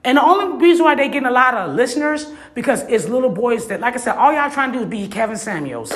and 0.04 0.18
the 0.18 0.24
only 0.24 0.58
reason 0.66 0.86
why 0.86 0.96
they 0.96 1.08
getting 1.08 1.28
a 1.28 1.32
lot 1.32 1.54
of 1.54 1.76
listeners 1.76 2.28
because 2.54 2.84
it's 2.84 3.08
little 3.08 3.30
boys 3.30 3.68
that, 3.68 3.80
like 3.80 3.94
I 3.96 3.98
said, 3.98 4.16
all 4.16 4.34
y'all 4.34 4.50
trying 4.50 4.72
to 4.74 4.80
do 4.80 4.84
is 4.86 4.90
be 4.90 5.08
Kevin 5.08 5.38
Samuels. 5.38 5.94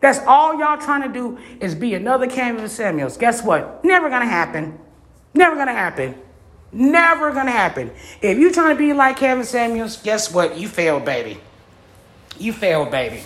That's 0.00 0.18
all 0.26 0.58
y'all 0.58 0.76
trying 0.76 1.02
to 1.02 1.08
do 1.08 1.38
is 1.60 1.74
be 1.74 1.94
another 1.94 2.26
Kevin 2.26 2.68
Samuels. 2.68 3.16
Guess 3.16 3.42
what? 3.42 3.82
Never 3.84 4.10
gonna 4.10 4.26
happen. 4.26 4.78
Never 5.32 5.56
gonna 5.56 5.72
happen. 5.72 6.14
Never 6.72 7.32
gonna 7.32 7.50
happen. 7.50 7.90
If 8.20 8.38
you 8.38 8.52
trying 8.52 8.74
to 8.74 8.78
be 8.78 8.92
like 8.92 9.16
Kevin 9.16 9.44
Samuels, 9.44 9.96
guess 9.96 10.30
what? 10.30 10.58
You 10.58 10.68
failed, 10.68 11.04
baby. 11.04 11.40
You 12.38 12.52
failed, 12.52 12.90
baby. 12.90 13.22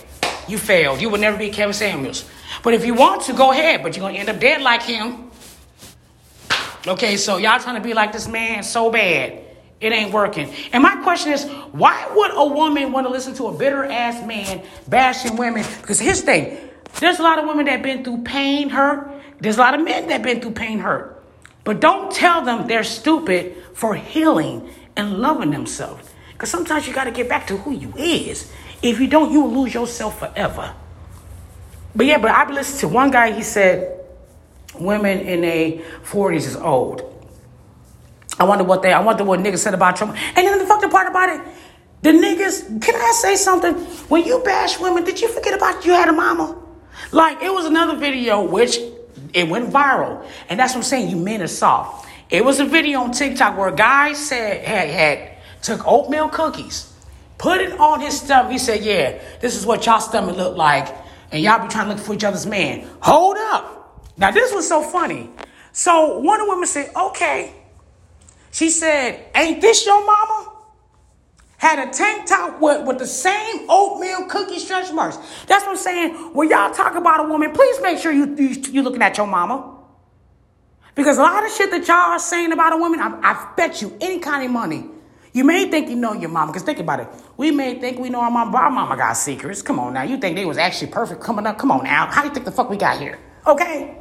You 0.47 0.57
failed. 0.57 1.01
You 1.01 1.09
will 1.09 1.19
never 1.19 1.37
be 1.37 1.49
Kevin 1.49 1.73
Samuels. 1.73 2.29
But 2.63 2.73
if 2.73 2.85
you 2.85 2.93
want 2.93 3.23
to, 3.23 3.33
go 3.33 3.51
ahead. 3.51 3.83
But 3.83 3.97
you're 3.97 4.07
gonna 4.07 4.17
end 4.17 4.29
up 4.29 4.39
dead 4.39 4.61
like 4.61 4.83
him. 4.83 5.28
Okay, 6.89 7.17
so 7.17 7.37
y'all 7.37 7.59
trying 7.59 7.75
to 7.75 7.87
be 7.87 7.93
like 7.93 8.11
this 8.11 8.27
man 8.27 8.63
so 8.63 8.91
bad. 8.91 9.43
It 9.79 9.93
ain't 9.93 10.11
working. 10.11 10.51
And 10.73 10.81
my 10.81 10.95
question 11.03 11.31
is, 11.31 11.45
why 11.71 12.09
would 12.15 12.31
a 12.33 12.45
woman 12.47 12.91
want 12.91 13.05
to 13.05 13.11
listen 13.11 13.35
to 13.35 13.45
a 13.45 13.53
bitter 13.53 13.85
ass 13.85 14.25
man 14.25 14.63
bashing 14.87 15.37
women? 15.37 15.63
Because 15.81 15.99
his 15.99 16.21
thing, 16.21 16.57
there's 16.99 17.19
a 17.19 17.21
lot 17.21 17.37
of 17.37 17.45
women 17.45 17.67
that 17.67 17.83
been 17.83 18.03
through 18.03 18.23
pain, 18.23 18.69
hurt. 18.69 19.21
There's 19.39 19.57
a 19.57 19.59
lot 19.59 19.75
of 19.75 19.81
men 19.81 20.07
that 20.07 20.23
been 20.23 20.41
through 20.41 20.53
pain, 20.53 20.79
hurt. 20.79 21.23
But 21.63 21.79
don't 21.79 22.11
tell 22.11 22.43
them 22.43 22.67
they're 22.67 22.83
stupid 22.83 23.55
for 23.75 23.93
healing 23.93 24.67
and 24.95 25.19
loving 25.19 25.51
themselves. 25.51 26.09
Because 26.33 26.49
sometimes 26.49 26.87
you 26.87 26.93
got 26.93 27.03
to 27.03 27.11
get 27.11 27.29
back 27.29 27.45
to 27.47 27.57
who 27.57 27.71
you 27.71 27.93
is. 27.97 28.51
If 28.81 28.99
you 28.99 29.07
don't, 29.07 29.31
you 29.31 29.41
will 29.41 29.61
lose 29.61 29.75
yourself 29.75 30.17
forever. 30.17 30.73
But 31.95 32.07
yeah, 32.07 32.17
but 32.17 32.31
I 32.31 32.49
listened 32.51 32.79
to 32.79 32.87
one 32.87 33.11
guy, 33.11 33.31
he 33.31 33.43
said 33.43 33.98
women 34.75 35.19
in 35.19 35.41
their 35.41 35.71
40s 36.03 36.47
is 36.47 36.55
old. 36.55 37.05
I 38.39 38.45
wonder 38.45 38.63
what 38.63 38.81
they, 38.81 38.93
I 38.93 39.01
wonder 39.01 39.23
what 39.23 39.39
niggas 39.39 39.59
said 39.59 39.73
about 39.73 39.97
Trump. 39.97 40.15
And 40.15 40.47
then 40.47 40.59
the 40.59 40.65
fucking 40.65 40.89
part 40.89 41.07
about 41.07 41.29
it, 41.29 41.41
the 42.01 42.11
niggas, 42.11 42.81
can 42.81 42.95
I 42.95 43.11
say 43.11 43.35
something? 43.35 43.73
When 44.07 44.23
you 44.23 44.39
bash 44.39 44.79
women, 44.79 45.03
did 45.03 45.19
you 45.19 45.27
forget 45.27 45.53
about 45.53 45.85
you 45.85 45.91
had 45.91 46.07
a 46.07 46.13
mama? 46.13 46.57
Like, 47.11 47.41
it 47.41 47.53
was 47.53 47.65
another 47.65 47.97
video 47.97 48.41
which 48.41 48.77
it 49.33 49.49
went 49.49 49.69
viral. 49.69 50.25
And 50.47 50.59
that's 50.59 50.73
what 50.73 50.79
I'm 50.79 50.83
saying, 50.83 51.09
you 51.09 51.17
men 51.17 51.41
are 51.41 51.47
soft. 51.47 52.07
It 52.29 52.45
was 52.45 52.59
a 52.59 52.65
video 52.65 53.01
on 53.01 53.11
TikTok 53.11 53.57
where 53.57 53.67
a 53.67 53.75
guy 53.75 54.13
said, 54.13 54.65
had, 54.65 54.89
had, 54.89 55.37
took 55.61 55.85
oatmeal 55.85 56.29
cookies, 56.29 56.93
put 57.37 57.59
it 57.59 57.77
on 57.79 57.99
his 57.99 58.21
stomach. 58.21 58.51
He 58.51 58.57
said, 58.57 58.83
yeah, 58.83 59.19
this 59.41 59.57
is 59.57 59.65
what 59.65 59.85
y'all 59.85 59.99
stomach 59.99 60.37
look 60.37 60.55
like. 60.55 60.95
And 61.31 61.43
y'all 61.43 61.61
be 61.61 61.67
trying 61.67 61.89
to 61.89 61.95
look 61.95 62.03
for 62.03 62.13
each 62.13 62.23
other's 62.23 62.45
man. 62.45 62.87
Hold 63.01 63.37
up. 63.37 63.78
Now, 64.19 64.31
this 64.31 64.53
was 64.53 64.67
so 64.67 64.83
funny. 64.83 65.31
So 65.71 66.19
one 66.19 66.39
of 66.39 66.45
the 66.45 66.51
women 66.51 66.67
said, 66.67 66.91
okay, 66.95 67.53
she 68.51 68.69
said, 68.69 69.25
Ain't 69.35 69.61
this 69.61 69.85
your 69.85 70.05
mama? 70.05 70.53
Had 71.57 71.79
a 71.87 71.91
tank 71.91 72.25
top 72.25 72.61
with, 72.61 72.87
with 72.87 72.99
the 72.99 73.07
same 73.07 73.65
oatmeal 73.69 74.25
cookie 74.27 74.59
stretch 74.59 74.93
marks. 74.93 75.17
That's 75.45 75.65
what 75.65 75.71
I'm 75.71 75.77
saying. 75.77 76.13
When 76.33 76.49
y'all 76.49 76.71
talk 76.71 76.95
about 76.95 77.19
a 77.19 77.23
woman, 77.23 77.51
please 77.51 77.81
make 77.81 77.99
sure 77.99 78.13
you, 78.13 78.33
you, 78.37 78.49
you're 78.71 78.83
looking 78.83 79.01
at 79.01 79.17
your 79.17 79.27
mama. 79.27 79.77
Because 80.95 81.17
a 81.17 81.21
lot 81.21 81.45
of 81.45 81.51
shit 81.51 81.69
that 81.71 81.85
y'all 81.87 81.95
are 82.11 82.19
saying 82.19 82.53
about 82.53 82.73
a 82.73 82.77
woman, 82.77 82.99
I, 83.01 83.19
I 83.21 83.53
bet 83.57 83.81
you 83.81 83.95
any 83.99 84.19
kind 84.19 84.45
of 84.45 84.51
money. 84.51 84.85
You 85.33 85.43
may 85.43 85.69
think 85.69 85.89
you 85.89 85.95
know 85.95 86.13
your 86.13 86.29
mama, 86.29 86.51
because 86.51 86.63
think 86.63 86.79
about 86.79 87.01
it. 87.01 87.07
We 87.37 87.51
may 87.51 87.79
think 87.79 87.99
we 87.99 88.09
know 88.09 88.21
our 88.21 88.31
mama, 88.31 88.51
but 88.51 88.61
our 88.61 88.71
mama 88.71 88.97
got 88.97 89.13
secrets. 89.13 89.61
Come 89.61 89.79
on 89.79 89.93
now. 89.93 90.03
You 90.03 90.17
think 90.17 90.37
they 90.37 90.45
was 90.45 90.57
actually 90.57 90.91
perfect 90.91 91.21
coming 91.21 91.45
up? 91.45 91.57
Come 91.57 91.71
on 91.71 91.83
now. 91.83 92.07
How 92.07 92.21
do 92.21 92.29
you 92.29 92.33
think 92.33 92.45
the 92.45 92.51
fuck 92.51 92.69
we 92.69 92.77
got 92.77 92.99
here? 92.99 93.19
Okay? 93.45 93.97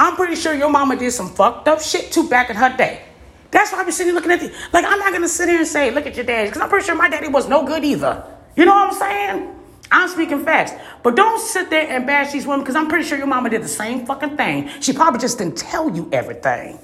I'm 0.00 0.16
pretty 0.16 0.34
sure 0.34 0.54
your 0.54 0.70
mama 0.70 0.96
did 0.96 1.10
some 1.12 1.28
fucked 1.28 1.68
up 1.68 1.82
shit 1.82 2.10
too 2.10 2.26
back 2.26 2.48
in 2.48 2.56
her 2.56 2.74
day. 2.74 3.02
That's 3.50 3.70
why 3.70 3.80
I 3.80 3.84
be 3.84 3.92
sitting 3.92 4.14
looking 4.14 4.30
at 4.30 4.40
the 4.40 4.50
like 4.72 4.86
I'm 4.86 4.98
not 4.98 5.12
gonna 5.12 5.28
sit 5.28 5.50
here 5.50 5.58
and 5.58 5.66
say, 5.66 5.90
look 5.90 6.06
at 6.06 6.16
your 6.16 6.24
daddy, 6.24 6.48
because 6.48 6.62
I'm 6.62 6.70
pretty 6.70 6.86
sure 6.86 6.94
my 6.94 7.10
daddy 7.10 7.28
was 7.28 7.46
no 7.48 7.66
good 7.66 7.84
either. 7.84 8.24
You 8.56 8.64
know 8.64 8.72
what 8.72 8.92
I'm 8.92 8.98
saying? 8.98 9.56
I'm 9.92 10.08
speaking 10.08 10.42
facts. 10.42 10.72
But 11.02 11.16
don't 11.16 11.38
sit 11.38 11.68
there 11.68 11.86
and 11.86 12.06
bash 12.06 12.32
these 12.32 12.46
women 12.46 12.60
because 12.60 12.76
I'm 12.76 12.88
pretty 12.88 13.04
sure 13.04 13.18
your 13.18 13.26
mama 13.26 13.50
did 13.50 13.62
the 13.62 13.68
same 13.68 14.06
fucking 14.06 14.38
thing. 14.38 14.70
She 14.80 14.94
probably 14.94 15.20
just 15.20 15.36
didn't 15.36 15.58
tell 15.58 15.94
you 15.94 16.08
everything. 16.12 16.78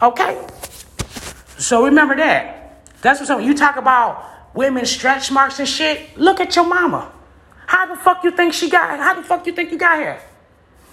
Okay? 0.00 0.46
So 1.58 1.84
remember 1.84 2.16
that. 2.16 2.88
That's 3.02 3.20
what's 3.20 3.28
up. 3.28 3.42
You 3.42 3.54
talk 3.54 3.76
about 3.76 4.54
women 4.54 4.86
stretch 4.86 5.30
marks 5.30 5.58
and 5.58 5.68
shit. 5.68 6.16
Look 6.16 6.40
at 6.40 6.56
your 6.56 6.64
mama. 6.66 7.12
How 7.66 7.86
the 7.86 8.00
fuck 8.00 8.24
you 8.24 8.30
think 8.30 8.54
she 8.54 8.70
got? 8.70 8.98
How 9.00 9.12
the 9.12 9.22
fuck 9.22 9.46
you 9.46 9.52
think 9.52 9.70
you 9.70 9.76
got 9.76 9.98
here? 9.98 10.18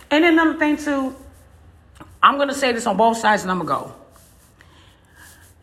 And 0.10 0.26
then 0.26 0.34
another 0.34 0.60
thing 0.60 0.76
too, 0.76 1.16
I'm 2.24 2.38
gonna 2.38 2.54
say 2.54 2.72
this 2.72 2.86
on 2.86 2.98
both 2.98 3.18
sides 3.18 3.44
and 3.44 3.52
I'm 3.52 3.66
gonna 3.66 3.70
go. 3.70 3.96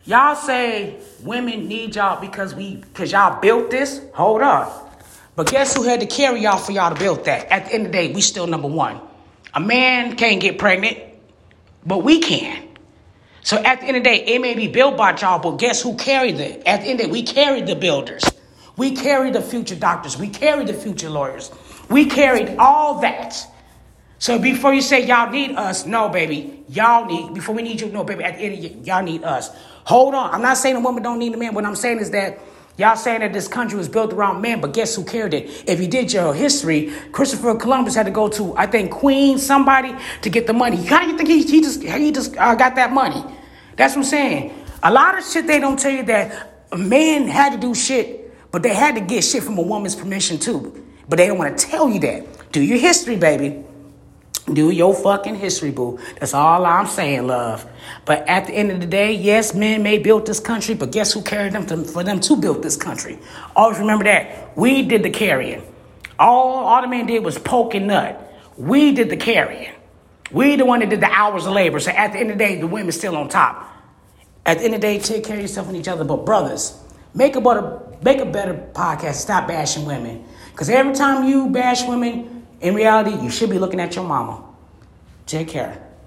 Y'all 0.05 0.35
say 0.35 0.97
women 1.21 1.67
need 1.67 1.95
y'all 1.95 2.19
because 2.19 2.55
we 2.55 2.77
because 2.77 3.11
y'all 3.11 3.39
built 3.39 3.69
this. 3.69 4.01
Hold 4.13 4.41
on. 4.41 4.87
But 5.35 5.51
guess 5.51 5.75
who 5.75 5.83
had 5.83 6.01
to 6.01 6.05
carry 6.05 6.41
y'all 6.41 6.57
for 6.57 6.71
y'all 6.71 6.93
to 6.93 6.99
build 6.99 7.25
that? 7.25 7.47
At 7.51 7.65
the 7.65 7.73
end 7.73 7.85
of 7.85 7.91
the 7.91 7.97
day, 7.97 8.13
we 8.13 8.21
still 8.21 8.47
number 8.47 8.67
one. 8.67 8.99
A 9.53 9.59
man 9.59 10.15
can't 10.15 10.41
get 10.41 10.57
pregnant, 10.57 10.97
but 11.85 11.99
we 11.99 12.19
can. 12.19 12.67
So 13.41 13.57
at 13.57 13.79
the 13.79 13.87
end 13.87 13.97
of 13.97 14.03
the 14.03 14.09
day, 14.09 14.25
it 14.25 14.41
may 14.41 14.53
be 14.53 14.67
built 14.67 14.97
by 14.97 15.15
y'all, 15.15 15.39
but 15.39 15.57
guess 15.57 15.81
who 15.81 15.95
carried 15.95 16.39
it? 16.39 16.63
At 16.65 16.81
the 16.81 16.87
end 16.87 16.99
of 16.99 17.05
the 17.05 17.05
day, 17.05 17.11
we 17.11 17.23
carried 17.23 17.67
the 17.67 17.75
builders. 17.75 18.23
We 18.75 18.95
carried 18.95 19.33
the 19.33 19.41
future 19.41 19.75
doctors. 19.75 20.17
We 20.17 20.29
carried 20.29 20.67
the 20.67 20.73
future 20.73 21.09
lawyers. 21.09 21.51
We 21.89 22.05
carried 22.05 22.55
all 22.57 23.01
that. 23.01 23.35
So 24.19 24.37
before 24.37 24.73
you 24.73 24.81
say 24.81 25.05
y'all 25.05 25.31
need 25.31 25.55
us, 25.55 25.85
no, 25.85 26.09
baby. 26.09 26.63
Y'all 26.67 27.05
need, 27.05 27.33
before 27.33 27.55
we 27.55 27.61
need 27.61 27.79
you, 27.79 27.87
no, 27.89 28.03
baby, 28.03 28.25
at 28.25 28.35
the 28.35 28.41
end 28.41 28.53
of 28.53 28.63
you, 28.63 28.81
y'all 28.83 29.01
need 29.01 29.23
us. 29.23 29.49
Hold 29.85 30.13
on. 30.13 30.33
I'm 30.33 30.41
not 30.41 30.57
saying 30.57 30.75
a 30.75 30.81
woman 30.81 31.01
don't 31.01 31.19
need 31.19 31.33
a 31.33 31.37
man. 31.37 31.53
What 31.53 31.65
I'm 31.65 31.75
saying 31.75 31.99
is 31.99 32.11
that 32.11 32.37
y'all 32.77 32.97
saying 32.97 33.21
that 33.21 33.31
this 33.31 33.47
country 33.47 33.77
was 33.77 33.87
built 33.87 34.11
around 34.11 34.41
men, 34.41 34.59
but 34.59 34.73
guess 34.73 34.93
who 34.93 35.05
carried 35.05 35.33
it? 35.33 35.63
If 35.67 35.79
you 35.79 35.87
did 35.87 36.11
your 36.11 36.33
history, 36.33 36.91
Christopher 37.13 37.55
Columbus 37.55 37.95
had 37.95 38.07
to 38.07 38.11
go 38.11 38.27
to, 38.27 38.55
I 38.57 38.67
think, 38.67 38.91
Queen, 38.91 39.37
somebody 39.37 39.95
to 40.21 40.29
get 40.29 40.47
the 40.47 40.53
money. 40.53 40.75
How 40.75 41.01
do 41.01 41.11
you 41.11 41.17
think 41.17 41.29
he, 41.29 41.41
he 41.43 41.61
just, 41.61 41.81
he 41.81 42.11
just 42.11 42.35
uh, 42.37 42.55
got 42.55 42.75
that 42.75 42.91
money? 42.91 43.23
That's 43.77 43.95
what 43.95 44.01
I'm 44.01 44.09
saying. 44.09 44.53
A 44.83 44.91
lot 44.91 45.17
of 45.17 45.25
shit 45.25 45.47
they 45.47 45.61
don't 45.61 45.79
tell 45.79 45.91
you 45.91 46.03
that 46.03 46.65
a 46.73 46.77
man 46.77 47.27
had 47.29 47.53
to 47.53 47.57
do 47.57 47.73
shit, 47.73 48.51
but 48.51 48.63
they 48.63 48.73
had 48.73 48.95
to 48.95 49.01
get 49.01 49.23
shit 49.23 49.43
from 49.43 49.57
a 49.57 49.61
woman's 49.61 49.95
permission 49.95 50.37
too. 50.37 50.85
But 51.07 51.17
they 51.17 51.27
don't 51.27 51.37
want 51.37 51.57
to 51.57 51.67
tell 51.67 51.89
you 51.89 52.01
that. 52.01 52.51
Do 52.51 52.61
your 52.61 52.77
history, 52.77 53.15
baby. 53.15 53.63
Do 54.53 54.71
your 54.71 54.93
fucking 54.93 55.35
history, 55.35 55.71
boo. 55.71 55.99
That's 56.19 56.33
all 56.33 56.65
I'm 56.65 56.87
saying, 56.87 57.27
love. 57.27 57.65
But 58.05 58.27
at 58.27 58.47
the 58.47 58.53
end 58.53 58.71
of 58.71 58.79
the 58.79 58.85
day, 58.85 59.13
yes, 59.13 59.53
men 59.53 59.83
may 59.83 59.97
build 59.97 60.25
this 60.25 60.39
country, 60.39 60.75
but 60.75 60.91
guess 60.91 61.13
who 61.13 61.21
carried 61.21 61.53
them 61.53 61.65
to, 61.67 61.83
for 61.83 62.03
them 62.03 62.19
to 62.21 62.35
build 62.35 62.63
this 62.63 62.75
country? 62.75 63.19
Always 63.55 63.79
remember 63.79 64.05
that. 64.05 64.57
We 64.57 64.83
did 64.83 65.03
the 65.03 65.09
carrying. 65.09 65.63
All, 66.17 66.65
all 66.65 66.81
the 66.81 66.87
men 66.87 67.05
did 67.05 67.23
was 67.23 67.37
poke 67.37 67.75
and 67.75 67.87
nut. 67.87 68.25
We 68.57 68.93
did 68.93 69.09
the 69.09 69.17
carrying. 69.17 69.73
We 70.31 70.55
the 70.57 70.65
one 70.65 70.81
that 70.81 70.89
did 70.89 71.01
the 71.01 71.11
hours 71.11 71.45
of 71.45 71.53
labor. 71.53 71.79
So 71.79 71.91
at 71.91 72.13
the 72.13 72.19
end 72.19 72.31
of 72.31 72.37
the 72.37 72.43
day, 72.43 72.59
the 72.59 72.67
women's 72.67 72.97
still 72.97 73.15
on 73.17 73.29
top. 73.29 73.65
At 74.45 74.59
the 74.59 74.65
end 74.65 74.75
of 74.75 74.81
the 74.81 74.87
day, 74.87 74.99
take 74.99 75.23
care 75.23 75.35
of 75.35 75.41
yourself 75.41 75.67
and 75.67 75.77
each 75.77 75.87
other. 75.87 76.03
But 76.03 76.25
brothers, 76.25 76.77
make 77.13 77.35
a 77.35 77.41
better, 77.41 77.81
make 78.01 78.19
a 78.19 78.25
better 78.25 78.53
podcast. 78.73 79.15
Stop 79.15 79.47
bashing 79.47 79.85
women. 79.85 80.25
Because 80.51 80.69
every 80.69 80.93
time 80.93 81.25
you 81.25 81.49
bash 81.49 81.87
women, 81.87 82.38
in 82.61 82.75
reality, 82.75 83.11
you 83.21 83.29
should 83.29 83.49
be 83.49 83.59
looking 83.59 83.79
at 83.79 83.95
your 83.95 84.05
mama. 84.05 84.43
Take 85.25 85.47
care. 85.47 85.88